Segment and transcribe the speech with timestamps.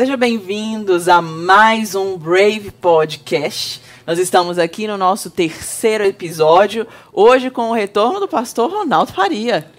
[0.00, 3.82] Sejam bem-vindos a mais um Brave Podcast.
[4.06, 9.70] Nós estamos aqui no nosso terceiro episódio, hoje com o retorno do pastor Ronaldo Faria.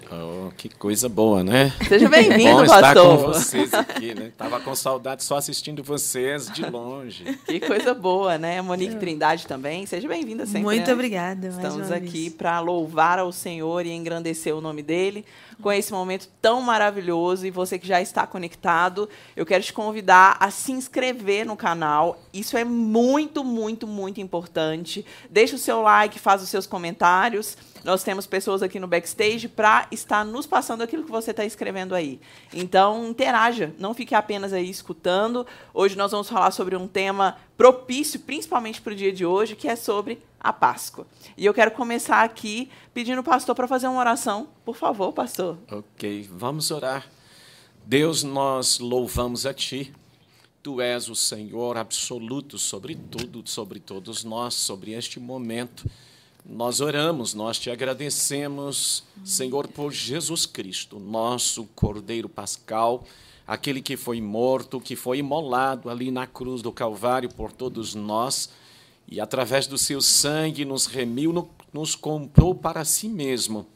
[0.62, 1.72] Que coisa boa, né?
[1.88, 2.76] Seja bem-vindo, Bom pastor.
[2.76, 4.30] estar com vocês aqui, né?
[4.38, 7.24] Tava com saudade só assistindo vocês de longe.
[7.44, 8.62] Que coisa boa, né?
[8.62, 9.84] Monique Trindade também.
[9.86, 10.62] Seja bem-vinda sempre.
[10.62, 10.92] Muito né?
[10.92, 11.50] obrigada.
[11.50, 15.24] mais Estamos aqui para louvar ao Senhor e engrandecer o nome dele
[15.60, 17.44] com esse momento tão maravilhoso.
[17.44, 22.22] E você que já está conectado, eu quero te convidar a se inscrever no canal.
[22.32, 25.04] Isso é muito, muito, muito importante.
[25.28, 27.56] Deixa o seu like, faz os seus comentários.
[27.84, 31.94] Nós temos pessoas aqui no backstage para estar nos passando aquilo que você está escrevendo
[31.94, 32.20] aí.
[32.54, 35.44] Então, interaja, não fique apenas aí escutando.
[35.74, 39.66] Hoje nós vamos falar sobre um tema propício, principalmente para o dia de hoje, que
[39.66, 41.06] é sobre a Páscoa.
[41.36, 44.48] E eu quero começar aqui pedindo o pastor para fazer uma oração.
[44.64, 45.58] Por favor, pastor.
[45.70, 47.08] Ok, vamos orar.
[47.84, 49.92] Deus, nós louvamos a Ti.
[50.62, 55.90] Tu és o Senhor absoluto sobre tudo, sobre todos nós, sobre este momento.
[56.44, 63.04] Nós oramos, nós te agradecemos, Senhor, por Jesus Cristo, nosso Cordeiro Pascal,
[63.46, 68.50] aquele que foi morto, que foi imolado ali na cruz do Calvário por todos nós
[69.06, 73.66] e através do seu sangue nos remiu, no- nos comprou para si mesmo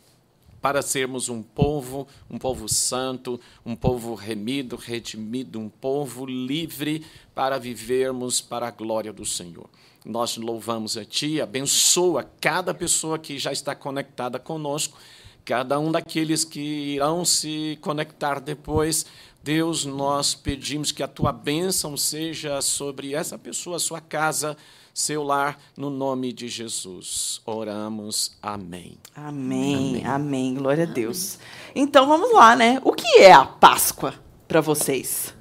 [0.61, 7.57] para sermos um povo, um povo santo, um povo remido, redimido, um povo livre para
[7.57, 9.71] vivermos para a glória do Senhor.
[10.07, 14.97] Nós louvamos a Ti, abençoa cada pessoa que já está conectada conosco,
[15.45, 19.05] cada um daqueles que irão se conectar depois.
[19.43, 24.57] Deus, nós pedimos que a Tua bênção seja sobre essa pessoa, sua casa,
[24.95, 27.41] seu lar, no nome de Jesus.
[27.45, 28.37] Oramos.
[28.41, 28.97] Amém.
[29.13, 31.37] Amém, amém, glória a Deus.
[31.75, 32.81] Então vamos lá, né?
[32.85, 34.15] O que é a Páscoa
[34.47, 35.36] para vocês?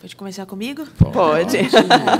[0.00, 0.86] Ah, Pode começar comigo?
[1.12, 1.58] Pode.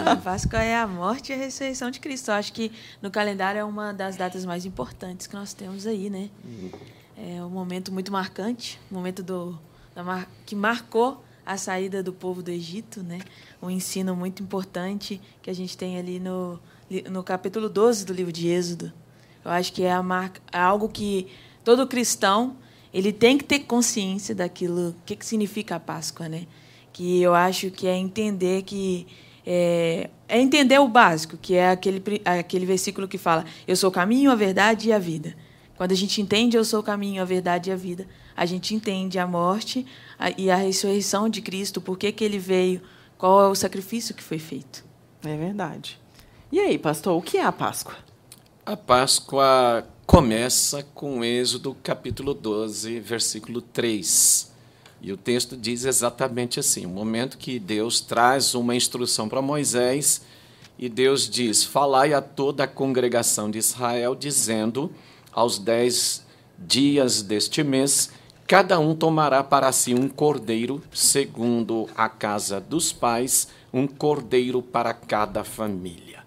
[0.06, 2.30] A Páscoa é a morte e a ressurreição de Cristo.
[2.30, 2.70] Eu acho que
[3.00, 6.28] no calendário é uma das datas mais importantes que nós temos aí, né?
[7.16, 9.58] É um momento muito marcante, um momento do,
[9.94, 13.20] da que marcou a saída do povo do Egito, né?
[13.62, 16.60] Um ensino muito importante que a gente tem ali no,
[17.10, 18.92] no capítulo 12 do livro de Êxodo.
[19.42, 21.28] Eu acho que é, marca, é algo que
[21.64, 22.56] todo cristão
[22.92, 26.46] ele tem que ter consciência daquilo, o que, que significa a Páscoa, né?
[26.92, 29.06] Que eu acho que é entender que
[29.46, 33.92] é, é entender o básico, que é aquele, aquele versículo que fala: Eu sou o
[33.92, 35.34] caminho, a verdade e a vida.
[35.76, 38.06] Quando a gente entende eu sou o caminho, a verdade e a vida,
[38.36, 39.86] a gente entende a morte
[40.18, 42.82] a- e a ressurreição de Cristo, por que que ele veio,
[43.16, 44.84] qual é o sacrifício que foi feito.
[45.24, 45.98] É verdade.
[46.52, 47.96] E aí, pastor, o que é a Páscoa?
[48.66, 54.49] A Páscoa começa com Êxodo capítulo 12, versículo 3.
[55.02, 60.22] E o texto diz exatamente assim: o momento que Deus traz uma instrução para Moisés,
[60.78, 64.90] e Deus diz: Falai a toda a congregação de Israel, dizendo:
[65.32, 66.24] Aos dez
[66.58, 68.10] dias deste mês,
[68.46, 74.92] cada um tomará para si um cordeiro, segundo a casa dos pais, um cordeiro para
[74.92, 76.20] cada família.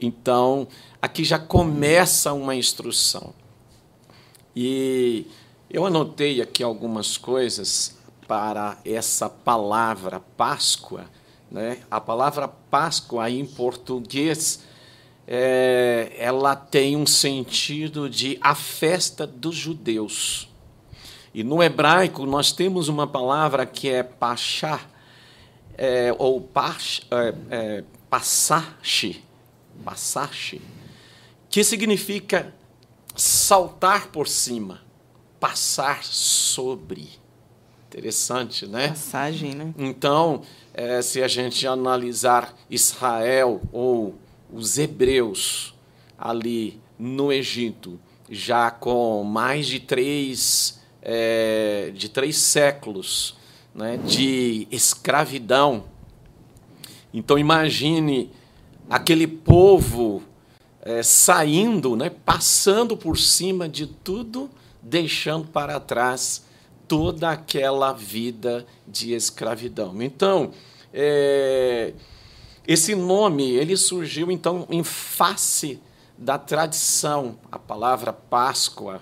[0.00, 0.66] Então,
[1.00, 3.34] aqui já começa uma instrução.
[4.56, 5.26] E
[5.68, 7.99] eu anotei aqui algumas coisas
[8.30, 11.06] para essa palavra Páscoa.
[11.50, 11.80] Né?
[11.90, 14.62] A palavra Páscoa, em português,
[15.26, 20.48] é, ela tem um sentido de a festa dos judeus.
[21.34, 24.80] E no hebraico, nós temos uma palavra que é pachá,
[25.76, 27.84] é, ou pash, é, é,
[31.48, 32.54] que significa
[33.16, 34.82] saltar por cima,
[35.40, 37.19] passar sobre.
[37.90, 38.86] Interessante, né?
[38.90, 39.74] Passagem, né?
[39.76, 40.42] Então,
[40.72, 44.14] eh, se a gente analisar Israel ou
[44.52, 45.74] os hebreus
[46.16, 47.98] ali no Egito,
[48.30, 53.36] já com mais de três, eh, de três séculos
[53.74, 55.82] né, de escravidão,
[57.12, 58.30] então imagine
[58.88, 60.22] aquele povo
[60.82, 64.48] eh, saindo, né, passando por cima de tudo,
[64.80, 66.48] deixando para trás
[66.90, 69.94] toda aquela vida de escravidão.
[70.02, 70.50] Então,
[70.92, 71.92] é,
[72.66, 75.80] esse nome ele surgiu então em face
[76.18, 79.00] da tradição, a palavra Páscoa,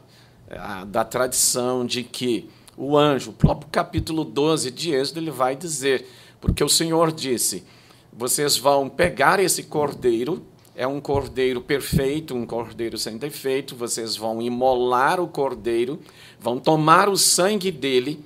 [0.50, 5.56] a- da tradição de que o anjo, o próprio capítulo 12 de Êxodo, ele vai
[5.56, 6.06] dizer,
[6.42, 7.64] porque o Senhor disse:
[8.12, 10.44] vocês vão pegar esse cordeiro,
[10.78, 16.00] é um cordeiro perfeito, um cordeiro sem defeito, vocês vão imolar o cordeiro,
[16.38, 18.24] vão tomar o sangue dele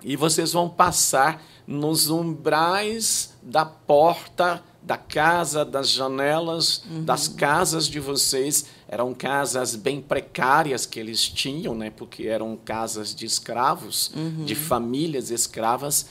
[0.00, 7.04] e vocês vão passar nos umbrais da porta da casa, das janelas uhum.
[7.04, 8.66] das casas de vocês.
[8.86, 11.90] Eram casas bem precárias que eles tinham, né?
[11.90, 14.44] porque eram casas de escravos, uhum.
[14.44, 16.06] de famílias escravas.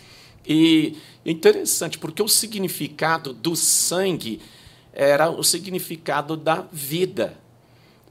[0.46, 4.42] E interessante, porque o significado do sangue
[4.94, 7.38] era o significado da vida.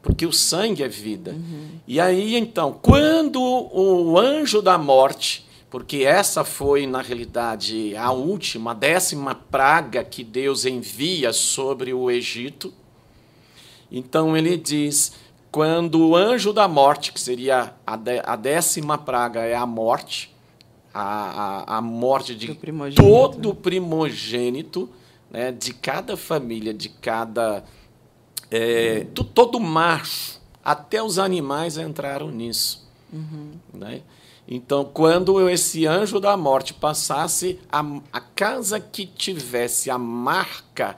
[0.03, 1.33] Porque o sangue é vida.
[1.33, 1.69] Uhum.
[1.87, 8.71] E aí, então, quando o anjo da morte porque essa foi, na realidade, a última,
[8.71, 12.73] a décima praga que Deus envia sobre o Egito.
[13.93, 15.13] Então ele diz:
[15.53, 20.35] quando o anjo da morte, que seria a, décima praga, é a morte,
[20.93, 23.03] a, a, a morte de primogênito.
[23.03, 24.89] todo primogênito,
[25.31, 27.65] né, de cada família, de cada.
[28.51, 32.89] É, todo macho, até os animais entraram nisso.
[33.13, 33.53] Uhum.
[33.75, 34.03] Né?
[34.47, 40.97] Então, quando esse anjo da morte passasse, a, a casa que tivesse a marca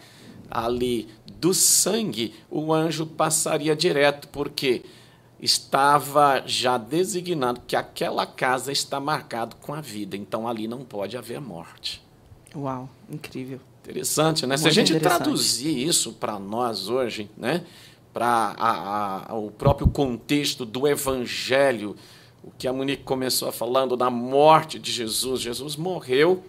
[0.48, 1.08] ali
[1.40, 4.84] do sangue, o anjo passaria direto, porque
[5.40, 10.16] estava já designado que aquela casa está marcada com a vida.
[10.16, 12.00] Então, ali não pode haver morte.
[12.54, 13.60] Uau, incrível.
[13.90, 14.56] Interessante, né?
[14.56, 17.64] Muito Se a gente traduzir isso para nós hoje, né?
[18.12, 21.96] para o próprio contexto do evangelho,
[22.42, 25.40] o que a Monique começou falando da morte de Jesus.
[25.40, 26.42] Jesus morreu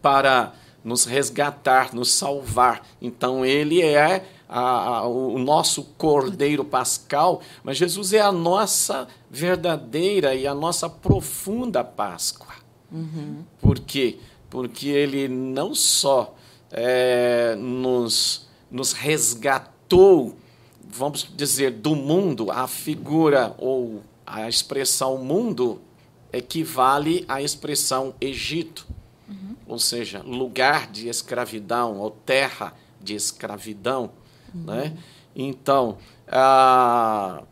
[0.00, 0.54] para
[0.84, 2.86] nos resgatar, nos salvar.
[3.00, 10.34] Então, ele é a, a, o nosso cordeiro pascal, mas Jesus é a nossa verdadeira
[10.34, 12.54] e a nossa profunda Páscoa.
[12.90, 13.44] Uhum.
[13.60, 14.18] Por quê?
[14.48, 16.34] Porque ele não só
[16.70, 20.36] é, nos, nos resgatou,
[20.88, 25.80] vamos dizer, do mundo, a figura ou a expressão mundo
[26.32, 28.86] equivale à expressão Egito,
[29.28, 29.56] uhum.
[29.66, 34.12] ou seja, lugar de escravidão ou terra de escravidão.
[34.54, 34.62] Uhum.
[34.62, 34.96] Né?
[35.34, 37.42] Então, ah,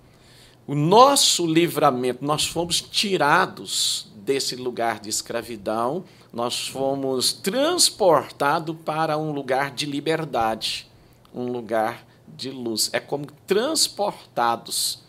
[0.67, 9.33] o nosso livramento, nós fomos tirados desse lugar de escravidão, nós fomos transportados para um
[9.33, 10.87] lugar de liberdade,
[11.35, 12.91] um lugar de luz.
[12.93, 15.03] É como transportados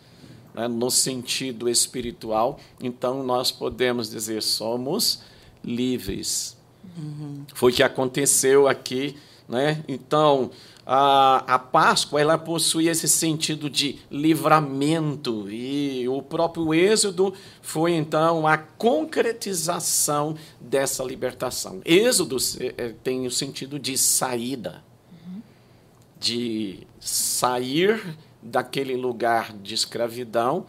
[0.54, 5.22] né, no sentido espiritual, então nós podemos dizer somos
[5.62, 6.56] livres.
[6.96, 7.44] Uhum.
[7.54, 9.16] Foi o que aconteceu aqui,
[9.48, 9.84] né?
[9.86, 10.50] Então
[10.92, 17.32] a, a Páscoa ela possui esse sentido de livramento e o próprio Êxodo
[17.62, 21.80] foi então a concretização dessa libertação.
[21.84, 22.38] Êxodo
[22.76, 24.82] é, tem o sentido de saída,
[26.18, 30.66] de sair daquele lugar de escravidão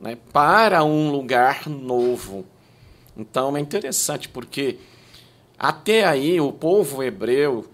[0.00, 2.46] né, para um lugar novo.
[3.16, 4.78] Então é interessante porque
[5.58, 7.73] até aí o povo hebreu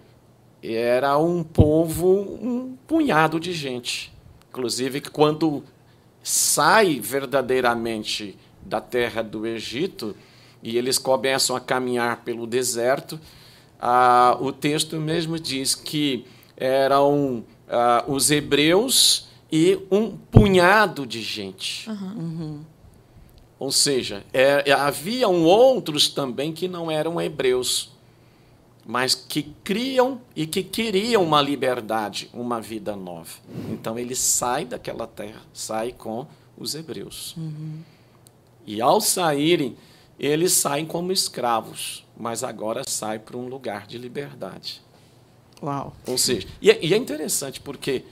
[0.63, 2.07] era um povo,
[2.41, 4.13] um punhado de gente.
[4.49, 5.63] Inclusive, quando
[6.21, 10.15] sai verdadeiramente da terra do Egito
[10.61, 13.19] e eles começam a caminhar pelo deserto,
[13.79, 16.25] ah, o texto mesmo diz que
[16.55, 21.89] eram ah, os hebreus e um punhado de gente.
[21.89, 22.61] Uhum.
[23.59, 27.91] Ou seja, é, haviam outros também que não eram hebreus,
[28.85, 33.31] mas que criam e que queriam uma liberdade, uma vida nova.
[33.69, 36.25] Então ele sai daquela terra, sai com
[36.57, 37.35] os hebreus.
[37.37, 37.79] Uhum.
[38.65, 39.75] E ao saírem,
[40.19, 44.81] eles saem como escravos, mas agora saem para um lugar de liberdade.
[45.61, 45.95] Uau!
[46.07, 48.03] Ou seja, e é, e é interessante porque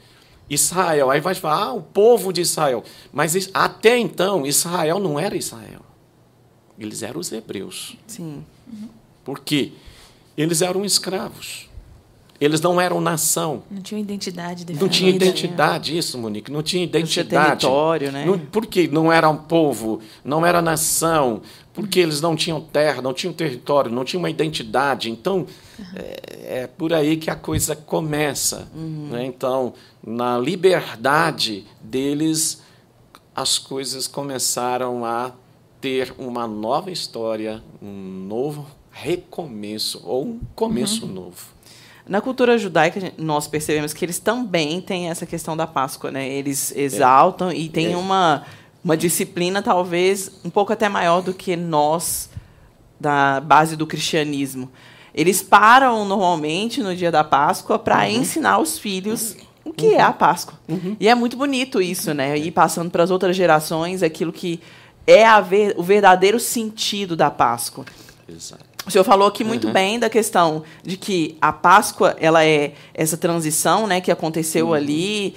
[0.49, 1.11] Israel.
[1.11, 2.83] Aí vai falar, ah, o povo de Israel.
[3.13, 5.81] Mas até então, Israel não era Israel.
[6.77, 7.97] Eles eram os hebreus.
[8.07, 8.43] Sim.
[8.67, 8.89] Uhum.
[9.23, 9.73] Por quê?
[10.39, 11.67] Eles eram escravos.
[12.39, 13.63] Eles não eram nação.
[13.69, 14.85] Não tinham identidade definida.
[14.85, 16.49] Não tinha identidade, isso, Monique.
[16.49, 17.27] Não tinha identidade.
[17.27, 18.25] Não tinha território, né?
[18.25, 18.89] Não, por quê?
[18.89, 21.41] Não era um povo, não era nação,
[21.73, 25.11] porque eles não tinham terra, não tinham território, não tinham uma identidade.
[25.11, 25.39] Então,
[25.77, 25.85] uhum.
[25.97, 28.69] é, é, por aí que a coisa começa.
[28.73, 29.09] Uhum.
[29.11, 29.25] Né?
[29.25, 32.61] Então, na liberdade deles,
[33.35, 35.33] as coisas começaram a
[35.81, 41.13] ter uma nova história, um novo recomeço, ou um começo uhum.
[41.13, 41.59] novo.
[42.07, 46.27] Na cultura judaica, nós percebemos que eles também têm essa questão da Páscoa, né?
[46.27, 47.55] Eles exaltam é.
[47.55, 47.97] e têm é.
[47.97, 48.43] uma,
[48.83, 52.29] uma disciplina talvez um pouco até maior do que nós
[52.99, 54.71] da base do cristianismo.
[55.13, 58.21] Eles param normalmente no dia da Páscoa para uhum.
[58.21, 59.95] ensinar os filhos o que uhum.
[59.95, 60.59] é a Páscoa.
[60.67, 60.97] Uhum.
[60.99, 62.37] E é muito bonito isso, né?
[62.37, 64.59] E passando para as outras gerações aquilo que
[65.05, 67.85] é ver, o verdadeiro sentido da Páscoa.
[68.27, 68.68] Exato.
[68.85, 69.73] O senhor falou aqui muito uhum.
[69.73, 74.73] bem da questão de que a Páscoa ela é essa transição, né, que aconteceu uhum.
[74.73, 75.35] ali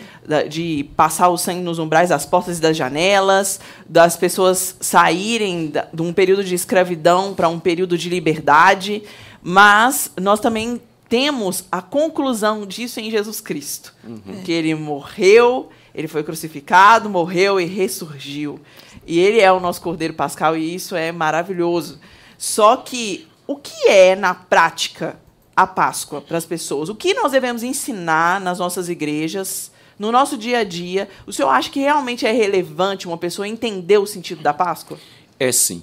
[0.49, 6.03] de passar o sangue nos umbrais das portas e das janelas, das pessoas saírem de
[6.03, 9.03] um período de escravidão para um período de liberdade,
[9.43, 14.43] mas nós também temos a conclusão disso em Jesus Cristo, uhum.
[14.45, 18.59] que ele morreu, ele foi crucificado, morreu e ressurgiu.
[19.07, 22.01] E ele é o nosso Cordeiro Pascal e isso é maravilhoso.
[22.39, 25.19] Só que o que é, na prática,
[25.55, 26.89] a Páscoa para as pessoas?
[26.89, 31.09] O que nós devemos ensinar nas nossas igrejas, no nosso dia a dia?
[31.27, 34.99] O senhor acha que realmente é relevante uma pessoa entender o sentido da Páscoa?
[35.39, 35.83] É sim.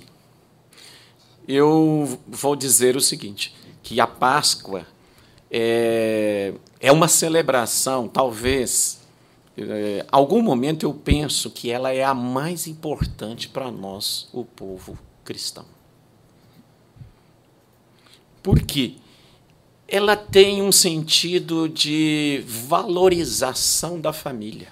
[1.47, 4.85] Eu vou dizer o seguinte: que a Páscoa
[5.49, 8.99] é, é uma celebração, talvez.
[9.57, 14.97] É, algum momento eu penso que ela é a mais importante para nós, o povo
[15.25, 15.65] cristão.
[18.41, 18.95] Porque
[19.91, 24.67] ela tem um sentido de valorização da família.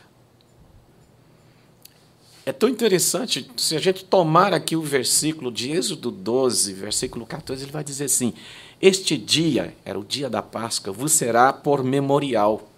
[2.46, 7.64] É tão interessante, se a gente tomar aqui o versículo de Êxodo 12, versículo 14,
[7.64, 8.34] ele vai dizer assim:
[8.82, 12.70] Este dia, era o dia da Páscoa, vos será por memorial,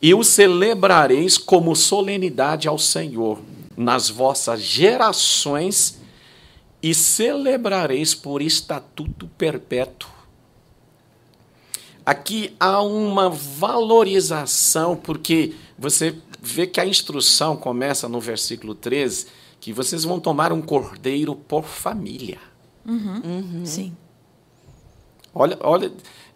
[0.00, 3.40] e o celebrareis como solenidade ao Senhor
[3.76, 5.98] nas vossas gerações,
[6.82, 10.19] e celebrareis por estatuto perpétuo
[12.10, 16.12] Aqui há uma valorização, porque você
[16.42, 19.28] vê que a instrução começa no versículo 13,
[19.60, 22.40] que vocês vão tomar um cordeiro por família.
[22.84, 23.22] Uhum.
[23.24, 23.62] Uhum.
[23.64, 23.96] Sim.
[25.32, 25.92] Olha, olha,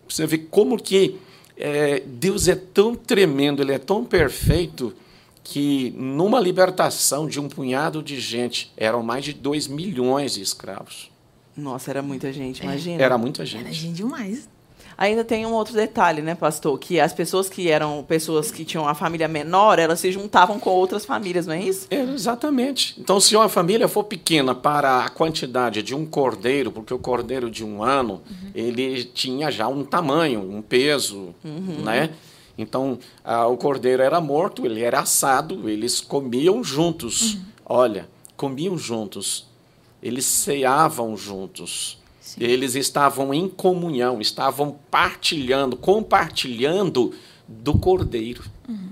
[0.09, 1.19] você vê como que
[1.57, 4.95] é, Deus é tão tremendo, Ele é tão perfeito,
[5.43, 11.11] que numa libertação de um punhado de gente, eram mais de 2 milhões de escravos.
[11.57, 13.03] Nossa, era muita gente, imagina.
[13.03, 13.65] Era muita gente.
[13.65, 14.49] Era gente demais.
[14.97, 16.79] Ainda tem um outro detalhe, né, pastor?
[16.79, 20.71] Que as pessoas que eram pessoas que tinham a família menor, elas se juntavam com
[20.71, 21.87] outras famílias, não é isso?
[21.91, 22.95] É, exatamente.
[22.99, 27.51] Então, se uma família for pequena para a quantidade de um cordeiro, porque o cordeiro
[27.51, 28.51] de um ano, uhum.
[28.55, 31.83] ele tinha já um tamanho, um peso, uhum.
[31.83, 32.11] né?
[32.57, 32.99] Então,
[33.51, 37.35] o cordeiro era morto, ele era assado, eles comiam juntos.
[37.35, 37.41] Uhum.
[37.67, 39.47] Olha, comiam juntos.
[40.01, 41.99] Eles ceavam juntos.
[42.35, 42.43] Sim.
[42.43, 47.15] Eles estavam em comunhão, estavam partilhando, compartilhando
[47.47, 48.43] do Cordeiro.
[48.69, 48.91] Uhum.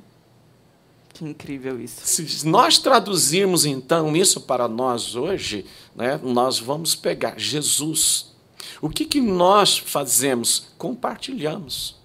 [1.13, 2.01] Que incrível isso.
[2.05, 8.33] Se nós traduzirmos então isso para nós hoje, né, nós vamos pegar Jesus.
[8.81, 10.69] O que, que nós fazemos?
[10.79, 11.97] Compartilhamos.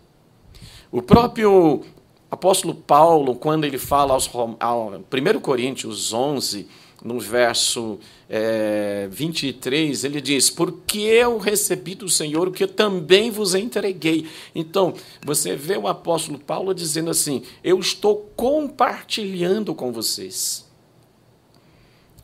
[0.91, 1.83] O próprio
[2.31, 4.29] apóstolo Paulo, quando ele fala aos,
[4.59, 6.67] ao 1 Coríntios 11,
[7.03, 7.99] no verso
[8.29, 14.27] é, 23, ele diz: Porque eu recebi do Senhor o que eu também vos entreguei.
[14.53, 20.65] Então, você vê o apóstolo Paulo dizendo assim: Eu estou compartilhando com vocês.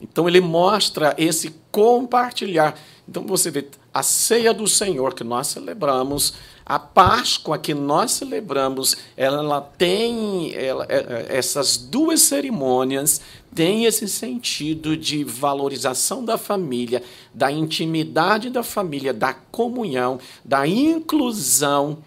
[0.01, 2.77] Então, ele mostra esse compartilhar.
[3.07, 6.33] Então, você vê a ceia do Senhor que nós celebramos
[6.65, 10.95] a Páscoa que nós celebramos, ela, ela tem ela, é,
[11.29, 13.21] é, essas duas cerimônias
[13.55, 21.99] têm esse sentido de valorização da família, da intimidade da família, da comunhão, da inclusão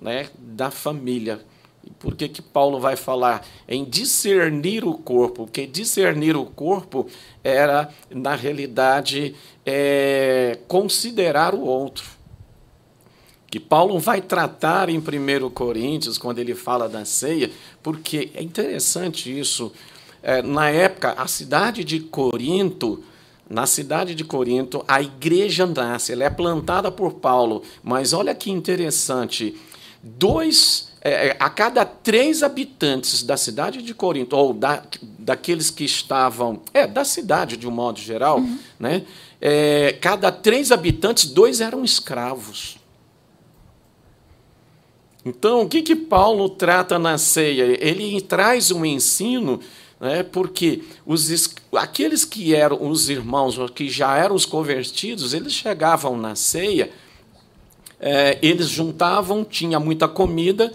[0.00, 1.40] né, da família.
[1.98, 5.44] Por que, que Paulo vai falar em discernir o corpo?
[5.46, 7.06] Porque discernir o corpo
[7.42, 12.18] era, na realidade, é, considerar o outro
[13.50, 17.50] que Paulo vai tratar em 1 Coríntios, quando ele fala da ceia,
[17.82, 19.72] porque é interessante isso.
[20.22, 23.02] É, na época, a cidade de Corinto,
[23.48, 28.50] na cidade de Corinto, a igreja nasce, ela é plantada por Paulo, mas olha que
[28.50, 29.56] interessante,
[30.02, 34.82] dois, é, é a cada três habitantes da cidade de Corinto, ou da,
[35.18, 38.58] daqueles que estavam, é, da cidade de um modo geral, uhum.
[38.78, 39.04] né,
[39.40, 42.76] é, cada três habitantes, dois eram escravos.
[45.24, 47.76] Então, o que, que Paulo trata na ceia?
[47.80, 49.60] Ele traz um ensino,
[50.00, 56.16] né, porque os, aqueles que eram os irmãos, que já eram os convertidos, eles chegavam
[56.16, 56.90] na ceia,
[58.00, 60.72] é, eles juntavam, tinha muita comida,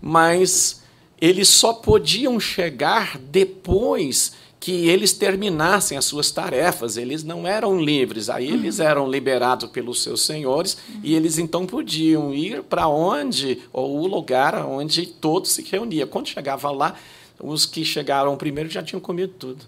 [0.00, 0.82] mas
[1.20, 4.34] eles só podiam chegar depois
[4.66, 10.02] que eles terminassem as suas tarefas, eles não eram livres, aí eles eram liberados pelos
[10.02, 15.62] seus senhores e eles então podiam ir para onde, ou o lugar onde todos se
[15.62, 16.08] reuniam.
[16.08, 16.96] Quando chegava lá,
[17.40, 19.64] os que chegaram primeiro já tinham comido tudo.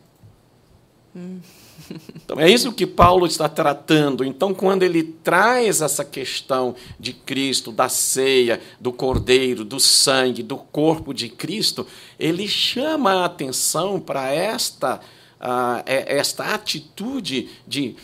[1.15, 1.41] Hum.
[2.25, 4.23] Então, é isso que Paulo está tratando.
[4.23, 10.57] Então, quando ele traz essa questão de Cristo, da ceia, do cordeiro, do sangue, do
[10.57, 11.87] corpo de Cristo,
[12.19, 14.97] ele chama a atenção para esta,
[15.41, 17.97] uh, esta atitude de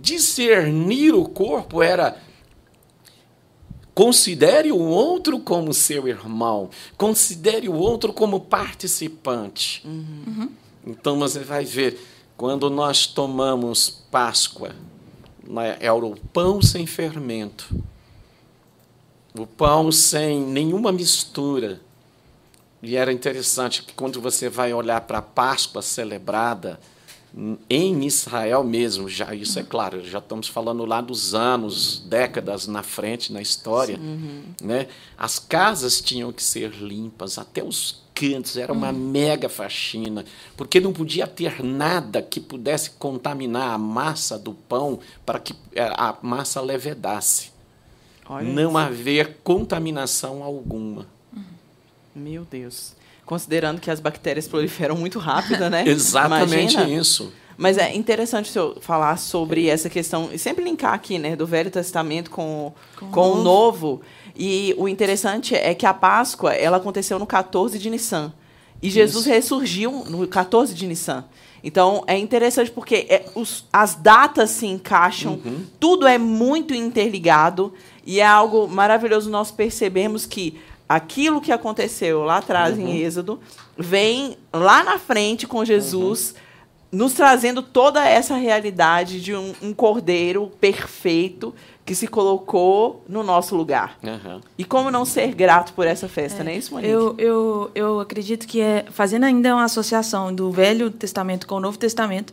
[0.00, 2.16] discernir o corpo era
[3.98, 6.70] Considere o outro como seu irmão.
[6.96, 9.84] Considere o outro como participante.
[9.84, 10.50] Uhum.
[10.86, 11.98] Então você vai ver,
[12.36, 14.72] quando nós tomamos Páscoa,
[15.44, 17.74] né, é o pão sem fermento,
[19.36, 21.80] o pão sem nenhuma mistura.
[22.80, 26.78] E era interessante que quando você vai olhar para a Páscoa celebrada,
[27.68, 32.82] em Israel mesmo, já isso é claro, já estamos falando lá dos anos, décadas na
[32.82, 34.42] frente na história, uhum.
[34.60, 34.88] né?
[35.16, 38.98] As casas tinham que ser limpas, até os cantos, era uma uhum.
[38.98, 40.24] mega faxina,
[40.56, 45.82] porque não podia ter nada que pudesse contaminar a massa do pão para que é,
[45.82, 47.52] a massa levedasse.
[48.28, 48.78] Olha não isso.
[48.78, 51.06] haver contaminação alguma.
[52.14, 52.97] Meu Deus
[53.28, 55.84] considerando que as bactérias proliferam muito rápido, né?
[55.86, 56.88] Exatamente Imagina.
[56.88, 57.30] isso.
[57.58, 61.70] Mas é interessante eu falar sobre essa questão, e sempre linkar aqui, né, do Velho
[61.70, 64.00] Testamento com, com, com o Novo.
[64.34, 68.32] E o interessante é que a Páscoa, ela aconteceu no 14 de Nissan.
[68.80, 69.34] E Jesus Isso.
[69.34, 71.24] ressurgiu no 14 de Nissan.
[71.62, 75.66] Então, é interessante porque é, os, as datas se encaixam, uhum.
[75.78, 77.74] tudo é muito interligado,
[78.06, 82.88] e é algo maravilhoso nós percebemos que aquilo que aconteceu lá atrás uhum.
[82.88, 83.38] em Êxodo
[83.76, 86.30] vem lá na frente com Jesus,
[86.92, 86.98] uhum.
[86.98, 93.54] nos trazendo toda essa realidade de um, um, cordeiro perfeito que se colocou no nosso
[93.54, 93.98] lugar.
[94.02, 94.40] Uhum.
[94.56, 96.92] E como não ser grato por essa festa, é, não é isso, Monique?
[96.92, 101.60] Eu, eu, eu acredito que, é, fazendo ainda uma associação do Velho Testamento com o
[101.60, 102.32] Novo Testamento,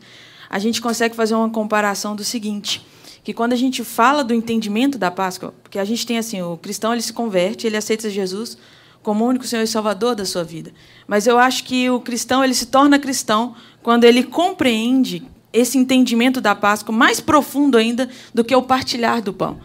[0.49, 2.85] a gente consegue fazer uma comparação do seguinte
[3.25, 6.55] que quando a gente fala do entendimento da Páscoa, porque a gente tem assim, o
[6.57, 8.55] cristão ele se converte, ele aceita Jesus
[9.01, 10.71] como o único Senhor e Salvador da sua vida.
[11.07, 16.39] Mas eu acho que o cristão ele se torna cristão quando ele compreende esse entendimento
[16.39, 19.59] da Páscoa mais profundo ainda do que o partilhar do pão.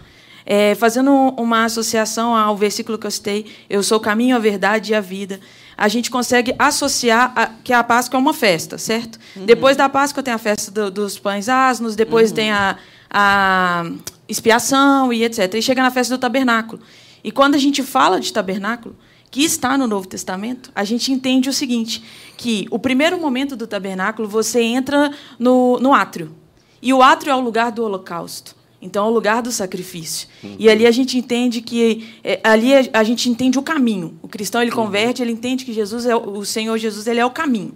[0.47, 4.93] É, fazendo uma associação ao versículo que eu citei, eu sou o caminho, a verdade
[4.93, 5.39] e a vida,
[5.77, 9.19] a gente consegue associar a, que a Páscoa é uma festa, certo?
[9.37, 9.45] Uhum.
[9.45, 12.37] Depois da Páscoa tem a festa do, dos pães asnos, depois uhum.
[12.37, 12.77] tem a,
[13.11, 13.91] a
[14.29, 15.55] expiação e etc.
[15.55, 16.81] E chega na festa do tabernáculo.
[17.23, 18.97] E quando a gente fala de tabernáculo,
[19.31, 22.03] que está no Novo Testamento, a gente entende o seguinte,
[22.37, 26.35] que o primeiro momento do tabernáculo, você entra no, no átrio.
[26.83, 28.57] E o átrio é o lugar do holocausto.
[28.83, 30.27] Então, é o lugar do sacrifício.
[30.43, 30.57] Uhum.
[30.59, 34.19] E ali a gente entende que é, ali a gente entende o caminho.
[34.23, 37.31] O cristão ele converte, ele entende que Jesus é o Senhor Jesus, ele é o
[37.31, 37.75] caminho.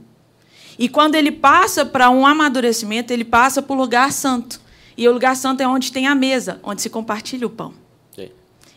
[0.79, 4.61] E quando ele passa para um amadurecimento, ele passa para o lugar santo.
[4.97, 7.75] E o lugar santo é onde tem a mesa, onde se compartilha o pão.
[8.15, 8.29] Sim.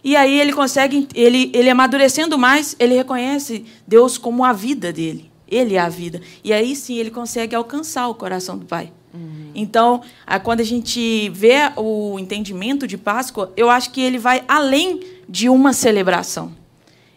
[0.03, 5.31] E aí ele consegue, ele, ele amadurecendo mais, ele reconhece Deus como a vida dele.
[5.47, 6.21] Ele é a vida.
[6.43, 8.91] E aí sim ele consegue alcançar o coração do Pai.
[9.13, 9.51] Uhum.
[9.55, 10.01] Então,
[10.43, 15.47] quando a gente vê o entendimento de Páscoa, eu acho que ele vai além de
[15.47, 16.51] uma celebração.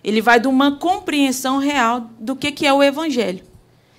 [0.02, 3.49] Ele vai de uma compreensão real do que, que é o Evangelho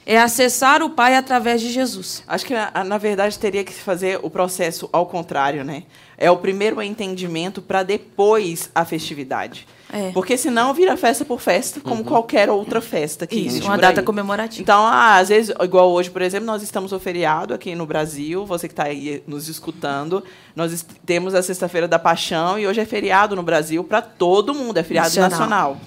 [0.06, 2.24] é acessar o Pai através de Jesus.
[2.28, 5.84] Acho que, na, na verdade, teria que se fazer o processo ao contrário, né?
[6.18, 9.68] É o primeiro entendimento para depois a festividade.
[9.94, 10.12] É.
[10.12, 12.04] Porque senão vira festa por festa, como uhum.
[12.04, 14.62] qualquer outra festa que Isso, uma data comemorativa.
[14.62, 18.46] Então, ah, às vezes, igual hoje, por exemplo, nós estamos no feriado aqui no Brasil,
[18.46, 20.24] você que está aí nos escutando,
[20.56, 24.78] nós temos a Sexta-feira da Paixão e hoje é feriado no Brasil para todo mundo,
[24.78, 25.30] é feriado nacional.
[25.30, 25.78] nacional.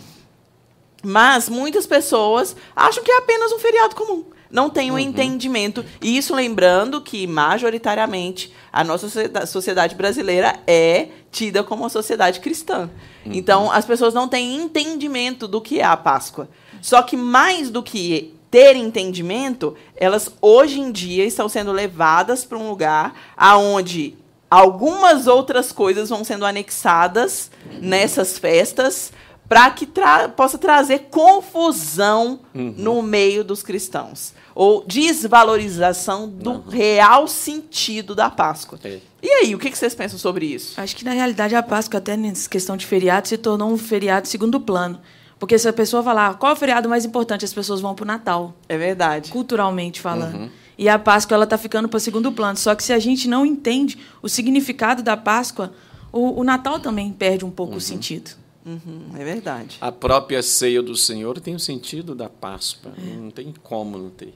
[1.04, 4.24] Mas muitas pessoas acham que é apenas um feriado comum.
[4.50, 5.00] Não tem um uhum.
[5.00, 5.84] entendimento.
[6.00, 9.08] E isso lembrando que, majoritariamente, a nossa
[9.46, 12.88] sociedade brasileira é tida como uma sociedade cristã.
[13.26, 13.32] Uhum.
[13.32, 16.48] Então, as pessoas não têm entendimento do que é a Páscoa.
[16.80, 22.56] Só que, mais do que ter entendimento, elas hoje em dia estão sendo levadas para
[22.56, 24.16] um lugar aonde
[24.48, 29.12] algumas outras coisas vão sendo anexadas nessas festas
[29.48, 32.74] para que tra possa trazer confusão uhum.
[32.76, 36.64] no meio dos cristãos ou desvalorização do Não.
[36.68, 38.78] real sentido da Páscoa.
[38.84, 39.00] É.
[39.22, 40.80] E aí, o que vocês pensam sobre isso?
[40.80, 44.28] Acho que na realidade a Páscoa até nessa questão de feriado se tornou um feriado
[44.28, 45.00] segundo plano.
[45.38, 48.04] Porque se a pessoa falar qual é o feriado mais importante, as pessoas vão para
[48.04, 48.54] o Natal.
[48.68, 49.30] É verdade.
[49.30, 50.36] Culturalmente falando.
[50.36, 50.50] Uhum.
[50.78, 52.56] E a Páscoa ela está ficando para segundo plano.
[52.56, 55.72] Só que se a gente não entende o significado da Páscoa,
[56.12, 57.78] o, o Natal também perde um pouco uhum.
[57.78, 58.30] o sentido.
[58.64, 59.76] Uhum, é verdade.
[59.80, 62.92] A própria ceia do Senhor tem o sentido da Páscoa.
[62.96, 63.16] É.
[63.16, 64.34] Não tem como não ter.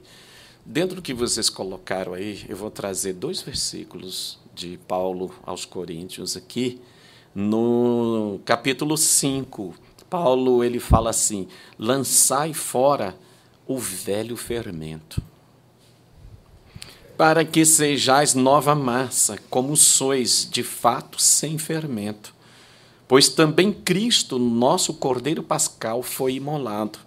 [0.63, 6.37] Dentro do que vocês colocaram aí, eu vou trazer dois versículos de Paulo aos Coríntios
[6.37, 6.79] aqui,
[7.33, 9.73] no capítulo 5.
[10.09, 13.17] Paulo ele fala assim: lançai fora
[13.65, 15.21] o velho fermento,
[17.17, 22.33] para que sejais nova massa, como sois de fato sem fermento.
[23.09, 26.97] Pois também Cristo, nosso Cordeiro Pascal, foi imolado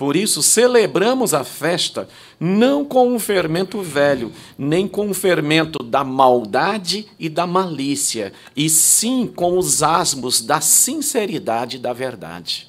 [0.00, 2.08] por isso, celebramos a festa
[2.40, 8.70] não com um fermento velho, nem com o fermento da maldade e da malícia, e
[8.70, 12.66] sim com os asmos da sinceridade e da verdade.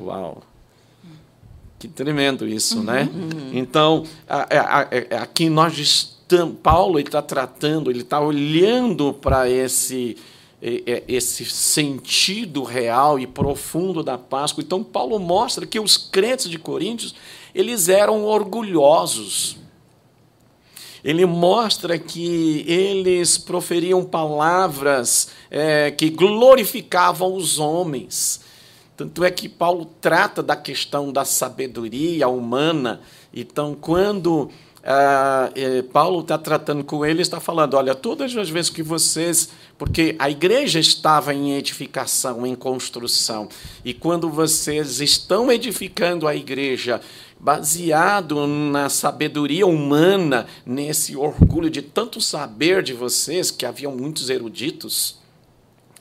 [0.00, 0.42] Uau!
[1.78, 3.10] Que tremendo isso, né?
[3.12, 3.34] uhum, né?
[3.34, 3.50] Uhum.
[3.52, 4.04] Então,
[5.20, 6.56] aqui nós estamos.
[6.62, 10.16] Paulo está tratando, ele está olhando para esse
[10.60, 14.62] esse sentido real e profundo da Páscoa.
[14.62, 17.14] Então Paulo mostra que os crentes de Coríntios
[17.54, 19.56] eles eram orgulhosos.
[21.02, 28.40] Ele mostra que eles proferiam palavras é, que glorificavam os homens.
[28.96, 33.00] Tanto é que Paulo trata da questão da sabedoria humana.
[33.32, 34.50] Então, quando
[34.84, 39.50] ah, eh, Paulo está tratando com ele, está falando: olha, todas as vezes que vocês.
[39.76, 43.48] Porque a igreja estava em edificação, em construção.
[43.84, 47.00] E quando vocês estão edificando a igreja
[47.38, 55.18] baseado na sabedoria humana, nesse orgulho de tanto saber de vocês, que haviam muitos eruditos,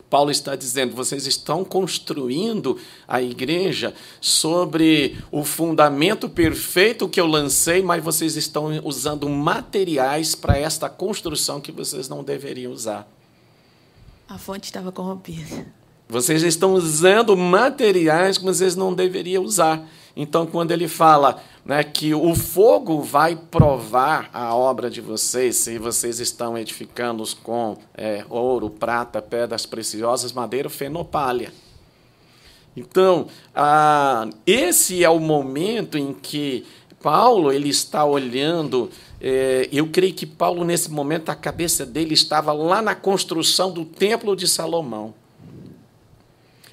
[0.10, 7.82] Paulo está dizendo: vocês estão construindo a igreja sobre o fundamento perfeito que eu lancei,
[7.82, 13.08] mas vocês estão usando materiais para esta construção que vocês não deveriam usar.
[14.28, 15.77] A fonte estava corrompida.
[16.10, 19.86] Vocês estão usando materiais que vocês não deveriam usar.
[20.16, 25.78] Então, quando ele fala né, que o fogo vai provar a obra de vocês, se
[25.78, 31.52] vocês estão edificando com é, ouro, prata, pedras preciosas, madeira, fenopalha.
[32.76, 36.66] Então, ah, esse é o momento em que
[37.02, 38.90] Paulo ele está olhando.
[39.20, 43.84] É, eu creio que Paulo, nesse momento, a cabeça dele estava lá na construção do
[43.84, 45.14] Templo de Salomão.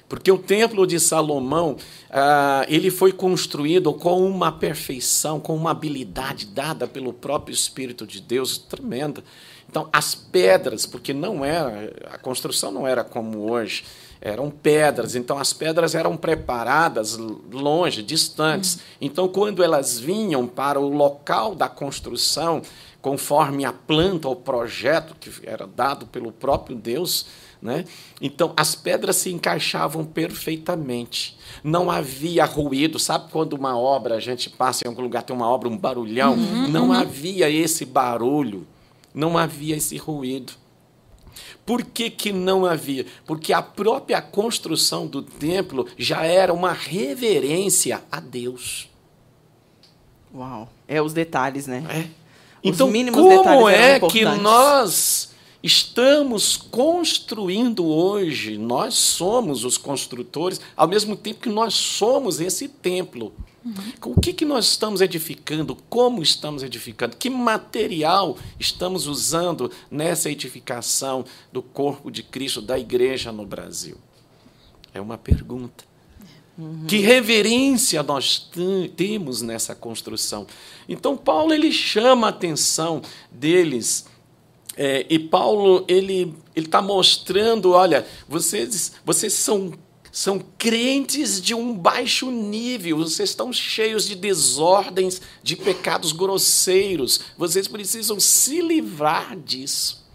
[0.07, 1.77] Porque o templo de Salomão,
[2.11, 8.21] ah, ele foi construído com uma perfeição, com uma habilidade dada pelo próprio Espírito de
[8.21, 9.23] Deus tremenda.
[9.67, 13.83] Então, as pedras, porque não era, a construção não era como hoje,
[14.21, 17.17] eram pedras, então as pedras eram preparadas
[17.51, 18.79] longe, distantes.
[19.01, 22.61] Então, quando elas vinham para o local da construção,
[23.01, 27.27] conforme a planta ou projeto que era dado pelo próprio Deus,
[27.65, 27.83] né?
[28.21, 31.37] Então, as pedras se encaixavam perfeitamente.
[31.63, 32.99] Não havia ruído.
[32.99, 36.35] Sabe quando uma obra, a gente passa em algum lugar, tem uma obra, um barulhão?
[36.35, 36.93] Uhum, não uhum.
[36.93, 38.65] havia esse barulho.
[39.13, 40.53] Não havia esse ruído.
[41.65, 43.05] Por que, que não havia?
[43.25, 48.87] Porque a própria construção do templo já era uma reverência a Deus.
[50.33, 50.69] Uau.
[50.87, 51.83] É os detalhes, né?
[51.89, 52.25] É.
[52.63, 55.34] Então, como é que nós
[55.65, 63.33] estamos construindo hoje, nós somos os construtores, ao mesmo tempo que nós somos esse templo.
[63.65, 64.13] Uhum.
[64.13, 65.75] O que, que nós estamos edificando?
[65.89, 67.17] Como estamos edificando?
[67.17, 73.97] Que material estamos usando nessa edificação do corpo de Cristo, da igreja no Brasil?
[74.93, 75.83] É uma pergunta.
[76.55, 76.85] Uhum.
[76.87, 78.51] Que reverência nós
[78.95, 80.45] temos nessa construção.
[80.87, 83.01] Então, Paulo ele chama a atenção
[83.31, 84.05] deles
[84.77, 89.73] é, e Paulo ele ele está mostrando, olha, vocês vocês são
[90.11, 97.67] são crentes de um baixo nível, vocês estão cheios de desordens, de pecados grosseiros, vocês
[97.67, 100.05] precisam se livrar disso.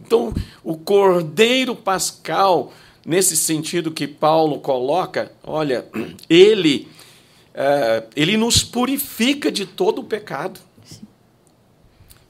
[0.00, 2.72] Então, o Cordeiro Pascal,
[3.04, 5.86] nesse sentido que Paulo coloca, olha,
[6.28, 6.88] ele,
[7.52, 10.60] é, ele nos purifica de todo o pecado.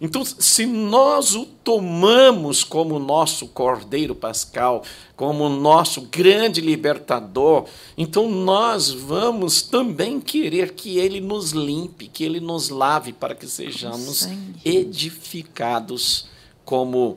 [0.05, 4.85] Então, se nós o tomamos como nosso Cordeiro Pascal,
[5.17, 7.65] como nosso grande libertador,
[7.97, 13.47] então nós vamos também querer que ele nos limpe, que ele nos lave, para que
[13.47, 14.29] sejamos
[14.63, 16.29] edificados
[16.67, 17.17] como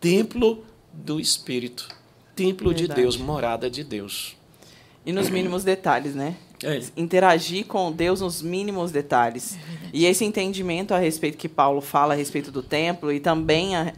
[0.00, 1.86] templo do Espírito,
[2.34, 2.88] templo Verdade.
[2.88, 4.34] de Deus, morada de Deus.
[5.04, 6.34] E nos mínimos detalhes, né?
[6.62, 6.80] É.
[6.96, 9.58] Interagir com Deus nos mínimos detalhes.
[9.92, 13.92] E esse entendimento a respeito que Paulo fala a respeito do templo e também a,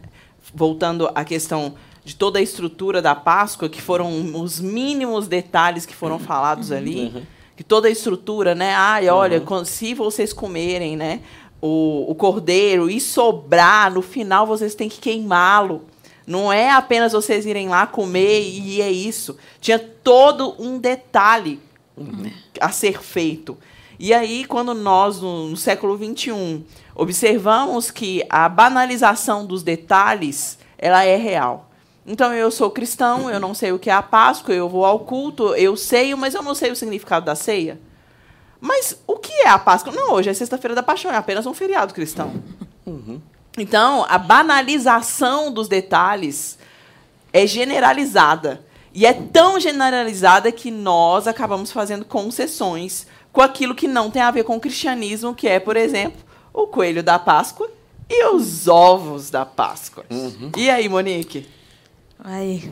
[0.53, 5.95] voltando à questão de toda a estrutura da Páscoa, que foram os mínimos detalhes que
[5.95, 7.21] foram falados ali, uhum.
[7.55, 8.73] que toda a estrutura, né?
[8.73, 9.63] Ai, olha, uhum.
[9.63, 11.21] se vocês comerem, né?
[11.61, 15.83] o, o cordeiro e sobrar, no final vocês têm que queimá-lo.
[16.25, 19.35] Não é apenas vocês irem lá comer e é isso.
[19.59, 21.59] Tinha todo um detalhe
[21.99, 22.31] uhum.
[22.59, 23.57] a ser feito.
[23.99, 26.63] E aí, quando nós, no, no século XXI,
[26.95, 31.69] observamos que a banalização dos detalhes ela é real.
[32.05, 34.99] Então, eu sou cristão, eu não sei o que é a Páscoa, eu vou ao
[34.99, 37.79] culto, eu sei, mas eu não sei o significado da ceia.
[38.59, 39.93] Mas o que é a Páscoa?
[39.93, 42.33] Não, hoje é Sexta-feira da Paixão, é apenas um feriado cristão.
[42.85, 43.21] Uhum.
[43.57, 46.57] Então, a banalização dos detalhes
[47.33, 48.65] é generalizada.
[48.93, 54.31] E é tão generalizada que nós acabamos fazendo concessões com aquilo que não tem a
[54.31, 56.21] ver com o cristianismo, que é, por exemplo,
[56.53, 57.69] o coelho da Páscoa
[58.09, 60.03] e os ovos da Páscoa.
[60.09, 60.51] Uhum.
[60.57, 61.47] E aí, Monique?
[62.23, 62.69] Aí.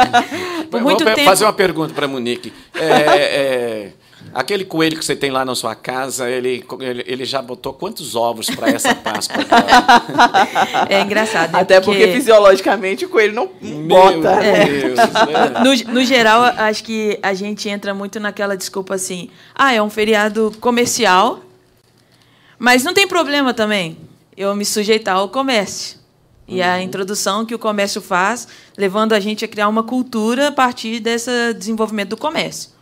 [0.70, 1.28] Por muito Vou tempo...
[1.28, 2.52] fazer uma pergunta para Monique.
[2.74, 3.92] É, é,
[4.34, 8.14] aquele coelho que você tem lá na sua casa, ele, ele, ele já botou quantos
[8.14, 9.36] ovos para essa Páscoa?
[10.88, 11.52] é engraçado.
[11.52, 11.60] Né?
[11.60, 12.00] Até porque...
[12.00, 12.14] porque...
[12.14, 14.40] fisiologicamente o coelho não Meu bota.
[14.40, 15.86] Deus, é.
[15.86, 19.90] no, no geral, acho que a gente entra muito naquela desculpa assim: ah, é um
[19.90, 21.40] feriado comercial,
[22.58, 23.96] mas não tem problema também
[24.36, 25.98] eu me sujeitar ao comércio.
[26.48, 26.82] E a uhum.
[26.82, 31.54] introdução que o comércio faz, levando a gente a criar uma cultura a partir desse
[31.54, 32.75] desenvolvimento do comércio.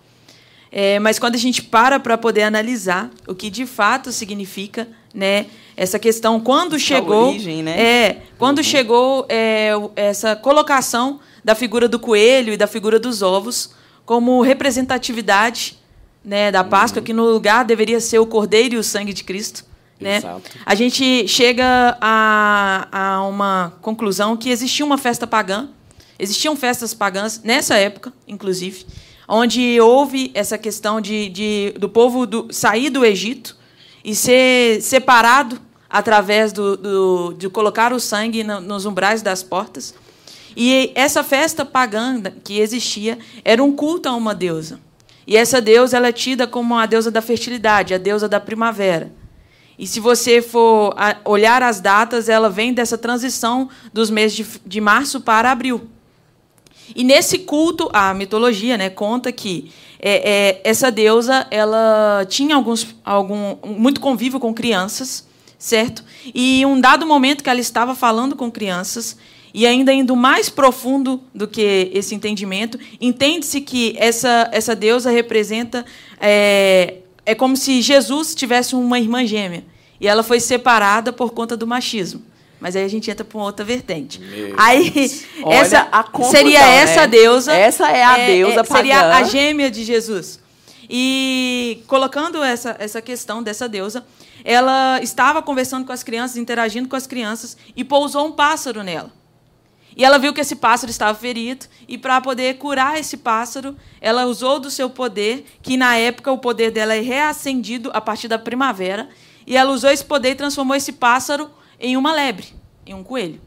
[0.76, 5.46] É, mas quando a gente para para poder analisar o que de fato significa né,
[5.76, 7.28] essa questão, quando chegou.
[7.28, 7.80] Origem, né?
[7.80, 8.64] É, quando uhum.
[8.64, 13.70] chegou é, essa colocação da figura do coelho e da figura dos ovos
[14.04, 15.78] como representatividade
[16.24, 17.04] né, da Páscoa, uhum.
[17.04, 19.64] que no lugar deveria ser o cordeiro e o sangue de Cristo.
[20.00, 20.20] Né?
[20.66, 25.68] A gente chega a, a uma conclusão que existia uma festa pagã,
[26.18, 28.84] existiam festas pagãs nessa época, inclusive,
[29.28, 33.56] onde houve essa questão de, de do povo do, sair do Egito
[34.04, 39.94] e ser separado através do, do, de colocar o sangue no, nos umbrais das portas.
[40.56, 44.78] E essa festa pagã que existia era um culto a uma deusa.
[45.26, 49.10] E essa deusa ela é tida como a deusa da fertilidade, a deusa da primavera.
[49.78, 54.80] E se você for olhar as datas, ela vem dessa transição dos meses de, de
[54.80, 55.88] março para abril.
[56.94, 59.70] E nesse culto, a mitologia né, conta que
[60.01, 65.27] é, é, essa deusa ela tinha alguns, algum, muito convívio com crianças,
[65.59, 66.05] certo?
[66.35, 69.16] E um dado momento que ela estava falando com crianças,
[69.55, 75.87] e ainda indo mais profundo do que esse entendimento, entende-se que essa, essa deusa representa
[76.20, 79.64] é, é como se Jesus tivesse uma irmã gêmea.
[80.01, 82.20] E ela foi separada por conta do machismo.
[82.64, 84.18] Mas aí a gente entra para uma outra vertente.
[84.18, 85.12] Meu aí
[85.44, 87.09] Olha essa confusão, seria essa né?
[87.09, 87.53] deusa.
[87.53, 90.40] Essa é a é, deusa é, Seria a gêmea de Jesus.
[90.88, 94.03] E colocando essa, essa questão dessa deusa,
[94.42, 99.12] ela estava conversando com as crianças, interagindo com as crianças, e pousou um pássaro nela.
[99.94, 104.24] E ela viu que esse pássaro estava ferido, e para poder curar esse pássaro, ela
[104.24, 108.38] usou do seu poder, que na época o poder dela é reacendido a partir da
[108.38, 109.11] primavera,
[109.46, 112.46] e ela usou esse poder e transformou esse pássaro em uma lebre,
[112.87, 113.40] em um coelho.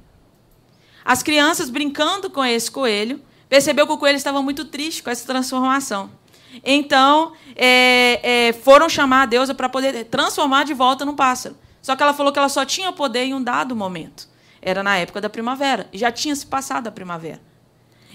[1.03, 5.25] As crianças, brincando com esse coelho, percebeu que o coelho estava muito triste com essa
[5.25, 6.09] transformação.
[6.63, 11.55] Então, é, é, foram chamar a deusa para poder transformar de volta num pássaro.
[11.81, 14.27] Só que ela falou que ela só tinha poder em um dado momento
[14.61, 15.87] era na época da primavera.
[15.93, 17.41] Já tinha se passado a primavera.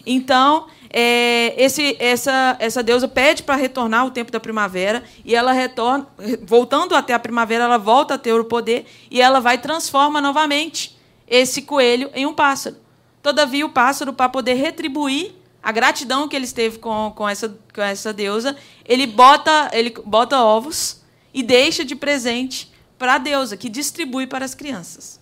[0.04, 5.52] Então, é, esse, essa, essa deusa pede para retornar o tempo da primavera e ela
[5.52, 6.06] retorna,
[6.42, 10.98] voltando até a primavera, ela volta a ter o poder e ela vai transforma novamente
[11.26, 12.76] esse coelho em um pássaro.
[13.22, 17.80] Todavia, o pássaro, para poder retribuir a gratidão que ele teve com, com, essa, com
[17.80, 21.00] essa deusa, ele bota, ele bota ovos
[21.32, 25.20] e deixa de presente para a deusa, que distribui para as crianças.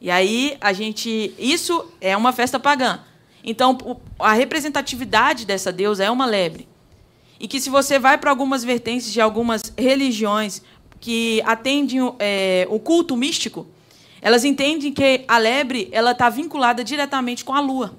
[0.00, 1.32] E aí a gente.
[1.38, 3.00] Isso é uma festa pagã.
[3.44, 6.68] Então, a representatividade dessa deusa é uma lebre.
[7.40, 10.62] E que se você vai para algumas vertentes de algumas religiões
[11.00, 13.66] que atendem é, o culto místico,
[14.20, 17.96] elas entendem que a lebre ela está vinculada diretamente com a lua.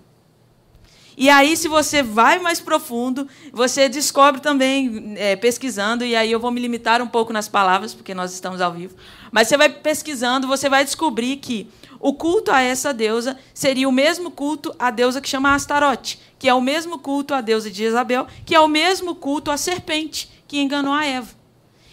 [1.16, 6.40] E aí, se você vai mais profundo, você descobre também, é, pesquisando, e aí eu
[6.40, 8.96] vou me limitar um pouco nas palavras, porque nós estamos ao vivo,
[9.34, 11.68] mas você vai pesquisando, você vai descobrir que
[12.00, 16.48] o culto a essa deusa seria o mesmo culto à deusa que chama Astarote, que
[16.48, 20.30] é o mesmo culto à deusa de Jezabel, que é o mesmo culto à serpente
[20.48, 21.34] que enganou a Eva.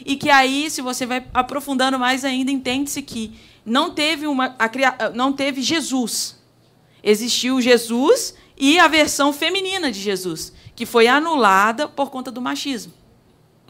[0.05, 5.09] E que aí, se você vai aprofundando mais ainda, entende-se que não teve, uma, a,
[5.15, 6.39] não teve Jesus.
[7.03, 13.00] Existiu Jesus e a versão feminina de Jesus, que foi anulada por conta do machismo.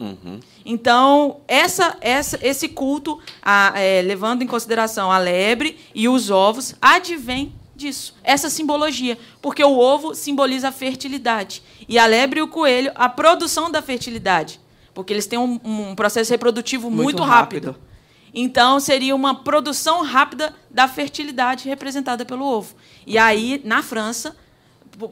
[0.01, 0.39] Uhum.
[0.65, 6.73] Então, essa, essa, esse culto, a, é, levando em consideração a lebre e os ovos,
[6.81, 9.17] advém disso, essa simbologia.
[9.41, 11.61] Porque o ovo simboliza a fertilidade.
[11.87, 14.59] E a lebre e o coelho, a produção da fertilidade.
[14.91, 17.67] Porque eles têm um, um processo reprodutivo muito, Muito rápido.
[17.67, 17.91] rápido.
[18.33, 22.75] Então, seria uma produção rápida da fertilidade representada pelo ovo.
[23.05, 24.35] E aí, na França,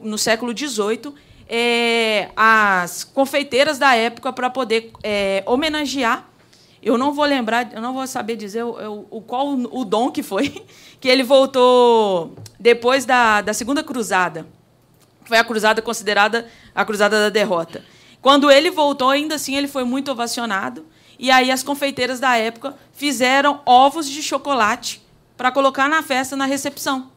[0.02, 1.12] no século XVIII,
[1.52, 6.30] é, as confeiteiras da época, para poder é, homenagear,
[6.80, 10.12] eu não vou lembrar, eu não vou saber dizer o, o, o qual o dom
[10.12, 10.64] que foi,
[11.00, 14.46] que ele voltou depois da, da Segunda Cruzada.
[15.24, 17.84] Foi a cruzada considerada a cruzada da derrota.
[18.22, 20.86] Quando ele voltou, ainda assim, ele foi muito ovacionado.
[21.18, 25.02] E aí as confeiteiras da época fizeram ovos de chocolate
[25.36, 27.10] para colocar na festa, na recepção,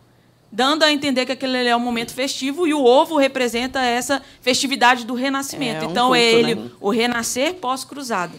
[0.53, 5.03] dando a entender que aquele é um momento festivo e o ovo representa essa festividade
[5.03, 5.83] do renascimento.
[5.83, 6.69] É, um então culto, ele, né?
[6.79, 8.33] o renascer pós-cruzada.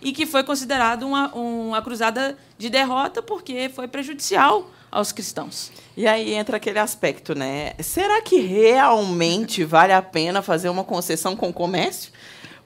[0.00, 5.70] E que foi considerado uma, uma cruzada de derrota porque foi prejudicial aos cristãos.
[5.96, 7.74] E aí entra aquele aspecto, né?
[7.78, 12.10] Será que realmente vale a pena fazer uma concessão com o comércio?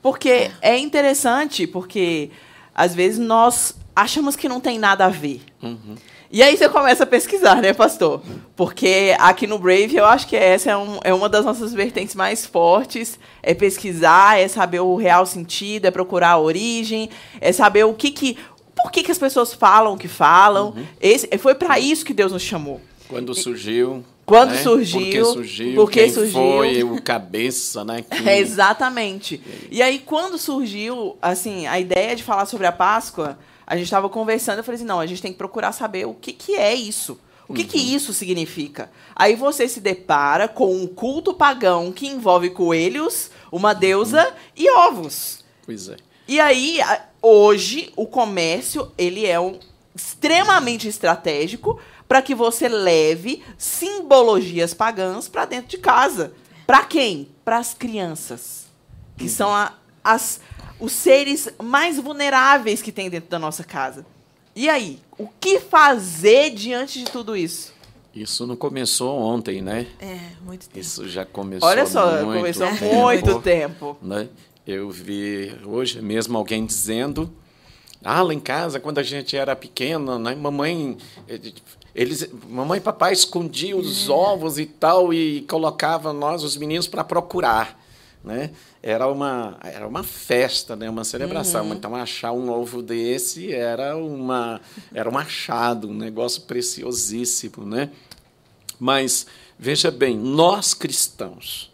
[0.01, 2.31] Porque é interessante, porque
[2.75, 5.43] às vezes nós achamos que não tem nada a ver.
[6.31, 8.21] E aí você começa a pesquisar, né, pastor?
[8.57, 12.15] Porque aqui no Brave eu acho que essa é, um- é uma das nossas vertentes
[12.15, 13.19] mais fortes.
[13.43, 17.09] É pesquisar, é saber o real sentido, é procurar a origem,
[17.41, 18.37] é saber o que que.
[18.75, 20.75] Por que, que as pessoas falam o que falam?
[21.01, 22.81] Esse, foi para isso que Deus nos chamou.
[23.09, 24.05] Quando surgiu.
[24.27, 24.57] Quando né?
[24.63, 25.75] surgiu, Por que surgiu?
[25.77, 26.33] por que quem surgiu.
[26.33, 28.03] foi o cabeça, né?
[28.11, 29.41] que- exatamente.
[29.71, 34.09] E aí, quando surgiu, assim, a ideia de falar sobre a Páscoa, a gente estava
[34.09, 36.75] conversando, eu falei assim, não, a gente tem que procurar saber o que, que é
[36.75, 37.19] isso.
[37.49, 38.91] O que, que isso significa?
[39.15, 45.45] Aí você se depara com um culto pagão que envolve coelhos, uma deusa e ovos.
[45.65, 45.97] Pois é.
[46.27, 46.81] E aí,
[47.23, 49.61] hoje, o comércio, ele é um
[49.95, 56.33] extremamente estratégico para que você leve simbologias pagãs para dentro de casa.
[56.67, 57.29] Para quem?
[57.45, 58.67] Para as crianças,
[59.17, 60.41] que são a- as,
[60.79, 64.05] os seres mais vulneráveis que tem dentro da nossa casa.
[64.55, 67.75] E aí, o que fazer diante de tudo isso?
[68.15, 69.87] Isso não começou ontem, né?
[70.01, 70.79] É, muito tempo.
[70.79, 73.97] Isso já começou Olha só, muito começou há tempo, muito tempo.
[74.01, 74.29] né?
[74.67, 77.31] Eu vi hoje mesmo alguém dizendo,
[78.03, 80.97] ah, lá em casa, quando a gente era pequena, né, mamãe,
[81.95, 87.05] eles, mamãe e papai escondiam os ovos e tal e colocava nós, os meninos, para
[87.05, 87.79] procurar,
[88.25, 88.51] né?
[88.89, 90.89] Era uma, era uma festa, né?
[90.89, 91.75] Uma celebração.
[91.75, 94.61] Então achar um ovo desse era uma,
[94.95, 97.91] era um achado, um negócio preciosíssimo, né?
[98.79, 99.27] Mas
[99.59, 101.69] veja bem, nós cristãos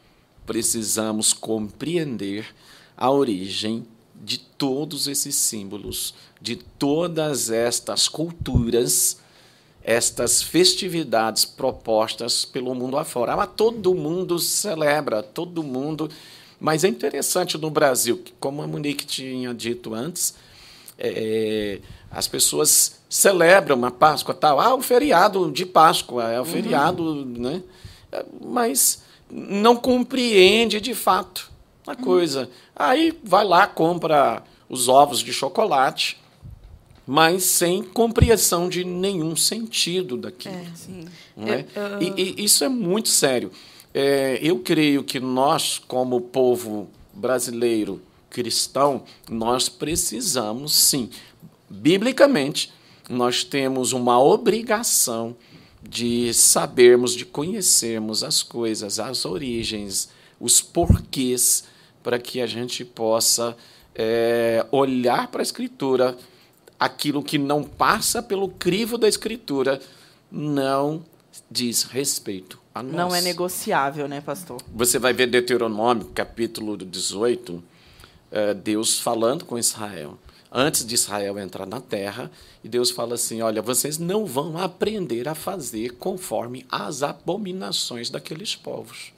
[0.46, 2.46] precisamos compreender
[2.96, 9.18] a origem de todos esses símbolos, de todas estas culturas,
[9.85, 13.35] estas festividades propostas pelo mundo afora.
[13.35, 16.09] Ah, todo mundo celebra, todo mundo.
[16.62, 20.33] Mas é interessante no Brasil, que, como a Monique tinha dito antes,
[20.96, 27.25] é, as pessoas celebram a Páscoa tal, ah, o feriado de Páscoa, é o feriado,
[27.27, 27.61] né?
[28.12, 31.51] É, Mas não compreende de fato
[31.85, 32.48] a coisa.
[32.77, 36.16] Aí vai lá, compra os ovos de chocolate,
[37.05, 40.55] mas sem compreensão de nenhum sentido daquilo.
[40.77, 41.07] Sim.
[41.37, 41.66] não é?
[41.75, 43.51] Eu- eu- E, e isso é muito sério.
[43.94, 48.00] É, eu creio que nós, como povo brasileiro
[48.31, 51.11] cristão, nós precisamos, sim,
[51.68, 52.72] biblicamente,
[53.11, 55.37] nós temos uma obrigação
[55.83, 60.09] de sabermos, de conhecermos as coisas, as origens,
[60.40, 61.64] os porquês,
[62.03, 63.55] para que a gente possa
[63.95, 66.16] é, olhar para a Escritura,
[66.80, 69.80] aquilo que não passa pelo crivo da Escritura
[70.30, 71.05] não
[71.51, 72.93] diz respeito a nós.
[72.93, 74.61] Não é negociável, né, pastor?
[74.75, 77.62] Você vai ver Deuteronômio, capítulo 18,
[78.31, 80.18] eh, Deus falando com Israel.
[80.51, 82.31] Antes de Israel entrar na terra,
[82.62, 88.55] e Deus fala assim: Olha, vocês não vão aprender a fazer conforme as abominações daqueles
[88.55, 89.12] povos.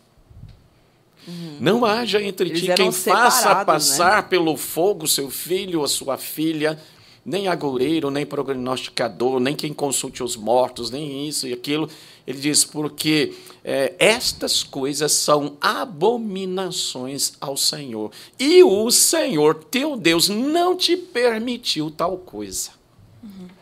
[1.59, 3.65] Não haja entre Eles ti quem faça né?
[3.65, 6.79] passar pelo fogo seu filho ou sua filha,
[7.25, 11.89] nem agoureiro, nem prognosticador, nem quem consulte os mortos, nem isso e aquilo.
[12.27, 18.11] Ele diz, porque eh, estas coisas são abominações ao Senhor.
[18.39, 22.70] E o Senhor, teu Deus, não te permitiu tal coisa.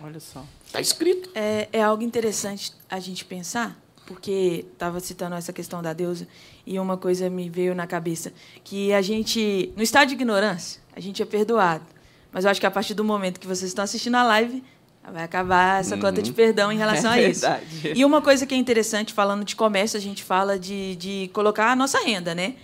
[0.02, 0.44] Olha só.
[0.66, 1.30] Está escrito.
[1.34, 6.26] É, é algo interessante a gente pensar, porque estava citando essa questão da deusa
[6.66, 8.32] e uma coisa me veio na cabeça,
[8.64, 11.84] que a gente, no estado de ignorância, a gente é perdoado.
[12.32, 14.64] Mas eu acho que a partir do momento que vocês estão assistindo a live,
[15.12, 17.42] vai acabar essa cota de perdão em relação É a isso.
[17.42, 17.92] verdade.
[17.94, 21.70] E uma coisa que é interessante, falando de comércio, a gente fala de, de colocar
[21.70, 22.54] a nossa renda, né?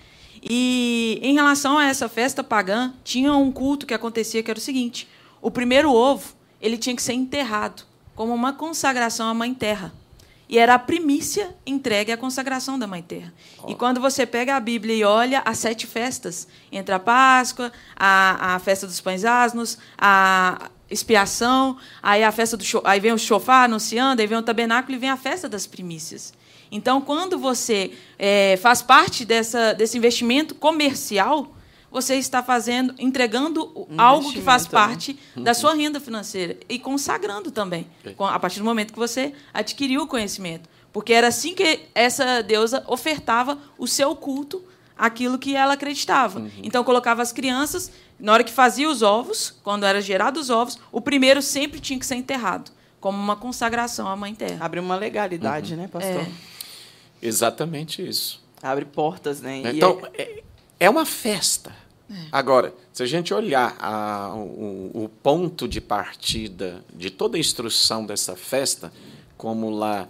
[0.43, 4.63] E em relação a essa festa pagã, tinha um culto que acontecia que era o
[4.63, 5.09] seguinte:
[5.43, 7.83] o primeiro ovo ele tinha que ser enterrado
[8.15, 9.93] como uma consagração à Mãe Terra.
[10.49, 13.33] E era a primícia entregue à consagração da Mãe Terra.
[13.67, 18.55] E quando você pega a Bíblia e olha as sete festas, entre a Páscoa, a,
[18.55, 23.67] a festa dos pães asnos, a expiação, aí a festa do aí vem o chofar
[23.67, 26.33] anunciando, aí vem o tabernáculo e vem a festa das primícias.
[26.71, 31.55] Então, quando você eh, faz parte dessa, desse investimento comercial,
[31.91, 34.71] você está fazendo, entregando algo que faz né?
[34.71, 37.87] parte da sua renda financeira e consagrando também,
[38.17, 40.69] com- a partir do momento que você adquiriu o conhecimento.
[40.93, 44.63] Porque era assim que essa deusa ofertava o seu culto,
[44.97, 46.47] aquilo que ela acreditava.
[46.63, 50.79] Então, colocava as crianças, na hora que fazia os ovos, quando era gerado os ovos,
[50.91, 52.71] o primeiro sempre tinha que ser enterrado,
[53.01, 54.65] como uma consagração à Mãe Terra.
[54.65, 56.23] Abre uma legalidade, né, pastor?
[56.23, 56.29] É.
[57.23, 58.43] Exatamente isso.
[58.63, 59.61] Abre portas, né?
[59.63, 60.43] E Então, é-
[60.79, 61.75] é, é uma festa.
[62.33, 68.07] Agora, se a gente olhar a- o, o ponto de partida de toda a instrução
[68.07, 68.91] dessa festa,
[69.37, 70.09] como lá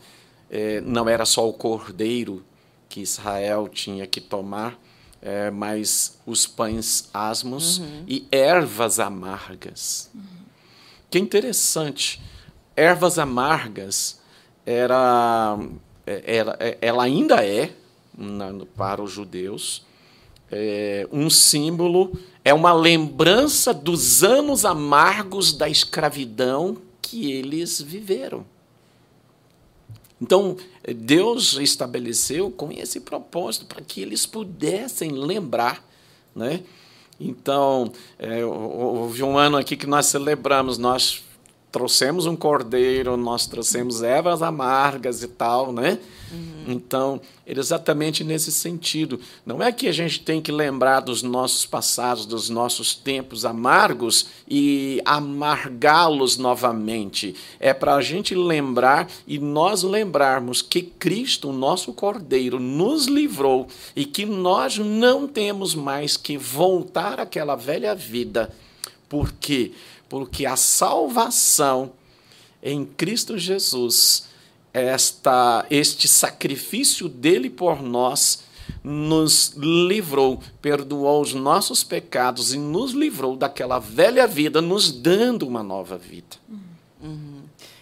[0.51, 2.45] eh, não era só o cordeiro
[2.89, 4.79] que Israel tinha que tomar,
[5.21, 10.09] eh, mas os pães asmos e ervas amargas.
[11.11, 12.23] Que interessante.
[12.77, 14.21] Ervas amargas
[14.65, 15.59] era,
[16.07, 17.73] era ela ainda é
[18.17, 19.85] na- para os judeus
[20.51, 22.13] é, um símbolo,
[22.45, 28.45] é uma lembrança dos anos amargos da escravidão que eles viveram.
[30.21, 30.57] Então,
[30.97, 35.85] Deus estabeleceu com esse propósito para que eles pudessem lembrar,
[36.35, 36.63] né?
[37.21, 41.23] Então, é, houve um ano aqui que nós celebramos, nós
[41.79, 46.01] trouxemos um cordeiro, nós trouxemos ervas amargas e tal, né?
[46.67, 49.21] Então, era exatamente nesse sentido.
[49.47, 54.27] Não é que a gente tem que lembrar dos nossos passados, dos nossos tempos amargos
[54.47, 57.37] e amargá-los novamente.
[57.61, 63.69] É para a gente lembrar e nós lembrarmos que Cristo, o nosso Cordeiro, nos livrou
[63.95, 68.53] e que nós não temos mais que voltar àquela velha vida.
[69.09, 69.71] Por quê?
[69.71, 69.89] Porque
[70.47, 71.93] a salvação
[72.63, 74.29] em Cristo Jesus
[74.73, 78.45] esta, este sacrifício dele por nós
[78.85, 85.63] nos livrou, perdoou os nossos pecados e nos livrou daquela velha vida, nos dando uma
[85.63, 86.37] nova vida.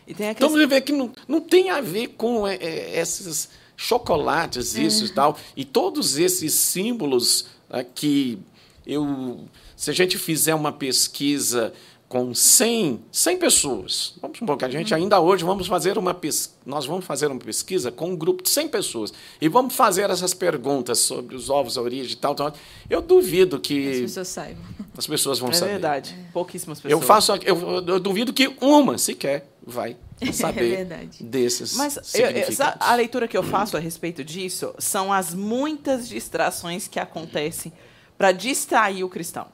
[0.06, 0.50] E tem a Então questão...
[0.50, 5.08] você vê que não, não tem a ver com é, é, esses chocolates, isso e
[5.10, 8.38] tal, e todos esses símbolos né, que
[8.86, 9.44] eu,
[9.76, 11.74] se a gente fizer uma pesquisa
[12.08, 16.54] com 100, 100 pessoas, vamos supor que a gente ainda hoje vamos fazer uma pes-
[16.64, 20.32] nós vamos fazer uma pesquisa com um grupo de 100 pessoas e vamos fazer essas
[20.32, 22.52] perguntas sobre os ovos, a origem e tal, tal.
[22.88, 24.62] Eu duvido As que pessoas saibam.
[24.96, 25.72] as pessoas vão É saber.
[25.72, 26.16] verdade.
[26.32, 26.92] Pouquíssimas pessoas.
[27.02, 29.96] Eu faço, eu, eu duvido que uma sequer vai
[30.32, 31.24] saber verdade.
[31.24, 32.50] desses Mas eu- significados.
[32.60, 37.72] essa- a leitura que eu faço a respeito disso são as muitas distrações que acontecem
[38.16, 39.48] para distrair o cristão.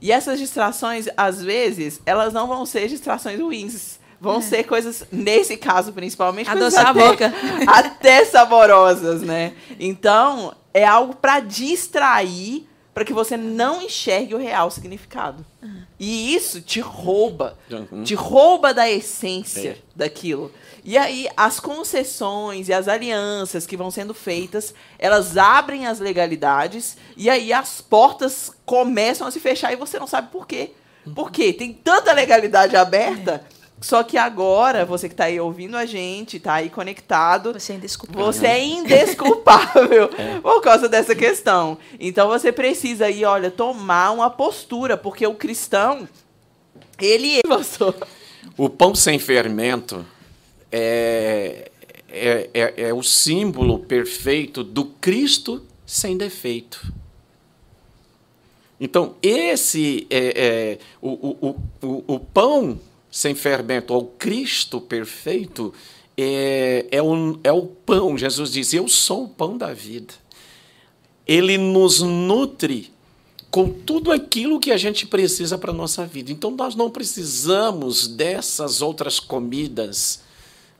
[0.00, 3.98] E essas distrações, às vezes, elas não vão ser distrações ruins.
[4.20, 7.32] Vão ser coisas, nesse caso principalmente, Adoçar a até- boca.
[7.68, 9.52] até saborosas, né?
[9.78, 12.68] Então, é algo para distrair,
[12.98, 15.46] para que você não enxergue o real significado.
[16.00, 18.02] E isso te rouba, Uhum.
[18.02, 19.76] te rouba da essência É.
[19.94, 20.50] daquilo.
[20.84, 26.96] E aí, as concessões e as alianças que vão sendo feitas, elas abrem as legalidades
[27.16, 30.72] e aí as portas começam a se fechar e você não sabe por quê.
[31.14, 31.52] Por quê?
[31.52, 33.44] Tem tanta legalidade aberta,
[33.80, 37.82] só que agora, você que está aí ouvindo a gente, está aí conectado, Você ainda
[37.82, 38.18] desculpa.
[38.18, 40.10] você é indesculpável
[40.42, 41.78] por causa dessa questão.
[42.00, 46.08] Então você precisa aí, olha, tomar uma postura, porque o cristão,
[47.00, 47.40] ele é.
[48.56, 50.04] O pão sem fermento
[50.72, 51.70] é,
[52.08, 56.92] é, é, é o símbolo perfeito do Cristo sem defeito.
[58.80, 62.78] Então, esse é, é, o, o, o, o pão
[63.10, 65.72] sem fermento, ou Cristo perfeito,
[66.16, 68.18] é, é, o, é o pão.
[68.18, 70.14] Jesus diz: Eu sou o pão da vida.
[71.26, 72.92] Ele nos nutre
[73.50, 76.30] com tudo aquilo que a gente precisa para a nossa vida.
[76.32, 80.22] Então, nós não precisamos dessas outras comidas,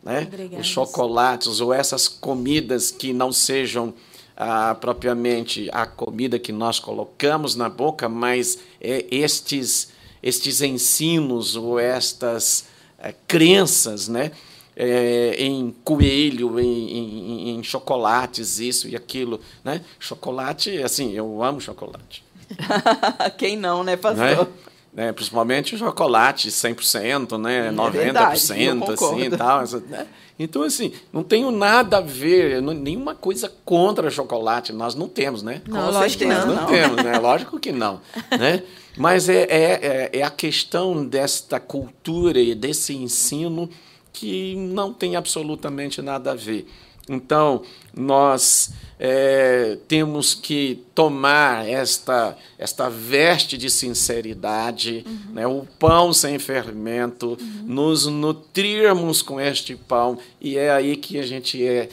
[0.03, 0.23] né?
[0.23, 0.61] Obrigada.
[0.61, 3.95] os chocolates ou essas comidas que não sejam
[4.37, 9.89] ah, propriamente a comida que nós colocamos na boca, mas é, estes,
[10.23, 12.67] estes ensinos ou estas
[12.99, 14.33] é, crenças, né?
[14.81, 19.81] É, em coelho, em, em, em, chocolates, isso e aquilo, né?
[19.99, 22.23] Chocolate, assim, eu amo chocolate.
[23.37, 24.47] Quem não, né, pastor?
[24.47, 24.47] Né?
[24.93, 25.13] né?
[25.13, 27.69] Principalmente o chocolate 100%, né?
[27.69, 29.63] É 90%, verdade, assim, tal.
[29.89, 30.07] Né?
[30.39, 35.43] Então, assim, não tenho nada a ver, não, nenhuma coisa contra chocolate, nós não temos,
[35.43, 35.63] né?
[35.67, 36.47] Não, Com lógico que não.
[36.47, 37.19] Não, não temos, né?
[37.19, 38.01] Lógico que não,
[38.39, 38.63] né?
[38.97, 43.69] Mas é, é, é, é a questão desta cultura e desse ensino
[44.13, 46.67] que não tem absolutamente nada a ver.
[47.09, 47.63] Então,
[47.95, 55.35] nós é, temos que tomar esta, esta veste de sinceridade, uhum.
[55.35, 57.63] né, o pão sem fermento, uhum.
[57.67, 61.89] nos nutrirmos com este pão, e é aí que a gente é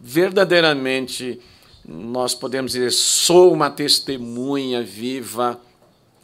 [0.00, 1.40] verdadeiramente,
[1.84, 5.60] nós podemos dizer, sou uma testemunha viva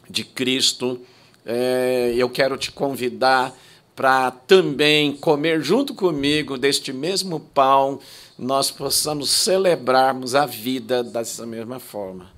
[0.08, 1.00] de Cristo.
[1.44, 3.56] É, eu quero te convidar
[3.94, 8.00] para também comer junto comigo deste mesmo pão,
[8.38, 12.30] nós possamos celebrarmos a vida dessa mesma forma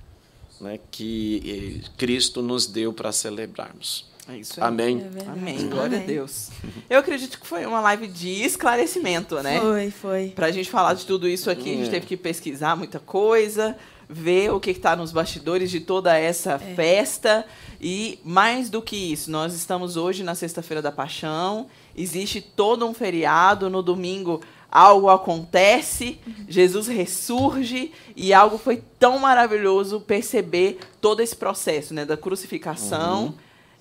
[0.59, 4.05] né, que eh, Cristo nos deu para celebrarmos.
[4.27, 4.67] É isso aí.
[4.67, 5.05] Amém.
[5.23, 5.69] É Amém.
[5.69, 6.03] Glória Amém.
[6.03, 6.49] a Deus.
[6.89, 9.59] Eu acredito que foi uma live de esclarecimento, né?
[9.59, 10.27] Foi, foi.
[10.35, 11.91] Para a gente falar de tudo isso aqui, a gente é.
[11.91, 13.77] teve que pesquisar muita coisa,
[14.09, 16.75] ver o que está nos bastidores de toda essa é.
[16.75, 17.45] festa.
[17.79, 21.67] E mais do que isso, nós estamos hoje na Sexta-feira da Paixão.
[21.95, 23.69] Existe todo um feriado.
[23.69, 26.33] No domingo, algo acontece, uhum.
[26.49, 27.91] Jesus ressurge.
[28.15, 33.33] E algo foi tão maravilhoso perceber todo esse processo né, da crucificação, uhum.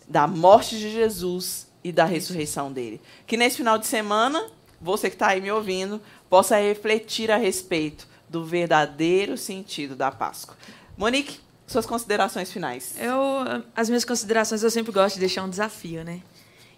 [0.08, 3.00] Da morte de Jesus e da ressurreição dele.
[3.26, 4.44] Que nesse final de semana,
[4.80, 10.56] você que está aí me ouvindo, possa refletir a respeito do verdadeiro sentido da Páscoa.
[10.96, 12.94] Monique, suas considerações finais.
[12.98, 16.20] Eu, as minhas considerações eu sempre gosto de deixar um desafio, né?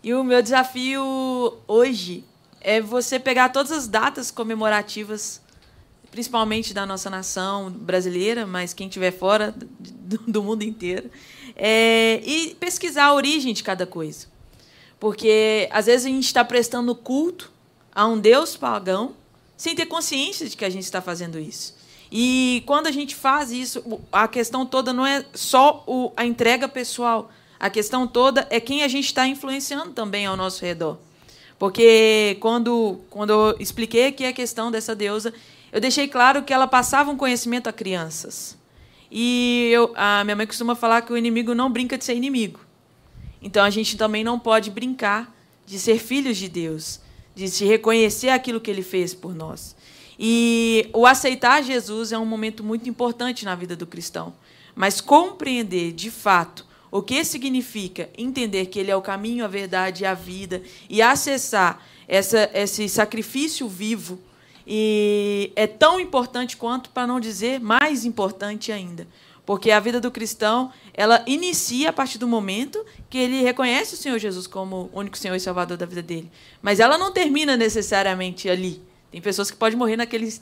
[0.03, 1.03] E o meu desafio
[1.67, 2.25] hoje
[2.61, 5.41] é você pegar todas as datas comemorativas,
[6.11, 11.11] principalmente da nossa nação brasileira, mas quem estiver fora do, do, mundo inteiro,
[11.57, 14.27] é, e pesquisar a origem de cada coisa.
[15.01, 17.51] Porque às vezes a gente está prestando culto
[17.95, 19.15] a um Deus pagão
[19.57, 21.75] sem ter consciência de que a gente está fazendo isso.
[22.13, 23.83] E quando a gente faz isso,
[24.13, 27.31] a questão toda não é só o, a entrega pessoal.
[27.59, 30.99] A questão toda é quem a gente está influenciando também ao nosso redor.
[31.59, 35.33] Porque quando, quando eu expliquei aqui a questão dessa deusa,
[35.73, 38.57] eu deixei claro que ela passava um conhecimento a crianças.
[39.11, 42.61] E eu, a minha mãe costuma falar que o inimigo não brinca de ser inimigo.
[43.41, 45.35] Então a gente também não pode brincar
[45.65, 47.01] de ser filhos de Deus
[47.37, 49.77] de se reconhecer aquilo que ele fez por nós.
[50.19, 54.33] E o aceitar Jesus é um momento muito importante na vida do cristão.
[54.75, 60.03] Mas compreender de fato o que significa entender que ele é o caminho, a verdade
[60.03, 64.19] e a vida e acessar essa, esse sacrifício vivo
[64.67, 69.07] e é tão importante quanto, para não dizer mais importante ainda.
[69.45, 73.97] Porque a vida do cristão, ela inicia a partir do momento que ele reconhece o
[73.97, 76.29] Senhor Jesus como o único Senhor e Salvador da vida dele.
[76.61, 78.83] Mas ela não termina necessariamente ali.
[79.13, 80.35] Tem pessoas que podem morrer naquele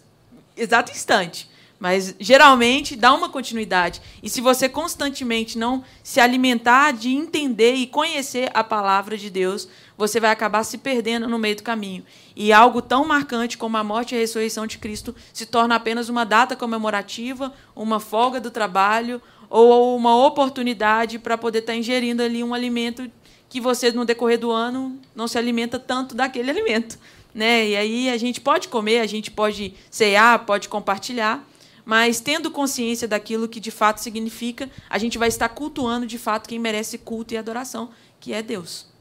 [0.57, 1.51] exato instante.
[1.79, 4.01] Mas geralmente dá uma continuidade.
[4.22, 9.68] E se você constantemente não se alimentar de entender e conhecer a palavra de Deus,
[9.97, 12.05] você vai acabar se perdendo no meio do caminho.
[12.34, 16.09] E algo tão marcante como a morte e a ressurreição de Cristo se torna apenas
[16.09, 22.22] uma data comemorativa, uma folga do trabalho ou uma oportunidade para poder estar tá ingerindo
[22.22, 23.11] ali um alimento
[23.49, 26.99] que você, no decorrer do ano, não se alimenta tanto daquele alimento.
[27.32, 27.68] Né?
[27.68, 31.47] E aí a gente pode comer, a gente pode cear, pode compartilhar,
[31.84, 36.49] mas tendo consciência daquilo que de fato significa, a gente vai estar cultuando de fato
[36.49, 38.93] quem merece culto e adoração, que é Deus.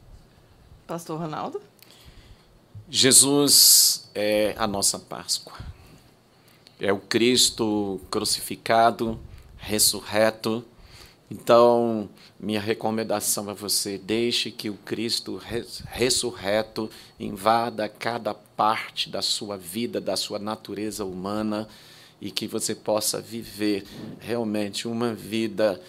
[0.86, 1.60] Pastor Ronaldo?
[2.90, 5.58] Jesus é a nossa Páscoa.
[6.78, 9.18] É o Cristo crucificado,
[9.56, 10.62] ressurreto.
[11.30, 12.08] Então,
[12.38, 15.40] minha recomendação a você: deixe que o Cristo
[15.86, 21.66] ressurreto invada cada parte da sua vida, da sua natureza humana
[22.20, 23.84] e que você possa viver
[24.20, 25.80] realmente uma vida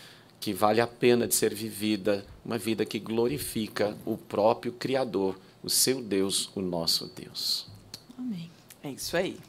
[0.46, 5.72] que vale a pena de ser vivida, uma vida que glorifica o próprio Criador, o
[5.72, 7.66] seu Deus, o nosso Deus.
[8.16, 8.52] Amém.
[8.84, 9.40] É isso aí.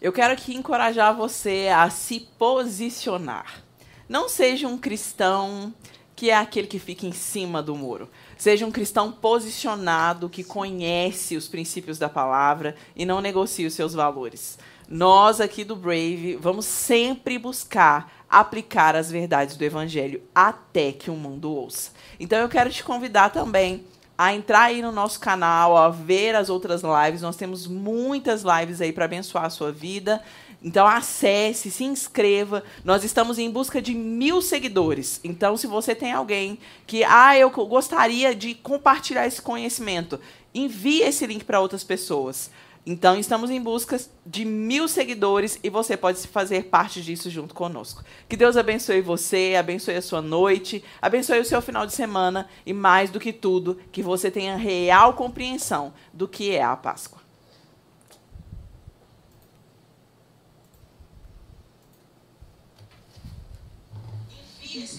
[0.00, 3.62] Eu quero aqui encorajar você a se posicionar.
[4.08, 5.70] Não seja um cristão
[6.16, 8.08] que é aquele que fica em cima do muro.
[8.38, 13.92] Seja um cristão posicionado, que conhece os princípios da palavra e não negocia os seus
[13.92, 14.58] valores.
[14.92, 21.14] Nós aqui do Brave vamos sempre buscar aplicar as verdades do Evangelho até que o
[21.14, 21.92] mundo ouça.
[22.20, 23.86] Então eu quero te convidar também
[24.18, 27.22] a entrar aí no nosso canal, a ver as outras lives.
[27.22, 30.22] Nós temos muitas lives aí para abençoar a sua vida.
[30.62, 32.62] Então acesse, se inscreva.
[32.84, 35.20] Nós estamos em busca de mil seguidores.
[35.24, 40.20] Então, se você tem alguém que, ah, eu gostaria de compartilhar esse conhecimento,
[40.54, 42.50] envie esse link para outras pessoas.
[42.84, 48.02] Então, estamos em busca de mil seguidores e você pode fazer parte disso junto conosco.
[48.28, 52.72] Que Deus abençoe você, abençoe a sua noite, abençoe o seu final de semana e,
[52.72, 57.21] mais do que tudo, que você tenha real compreensão do que é a Páscoa.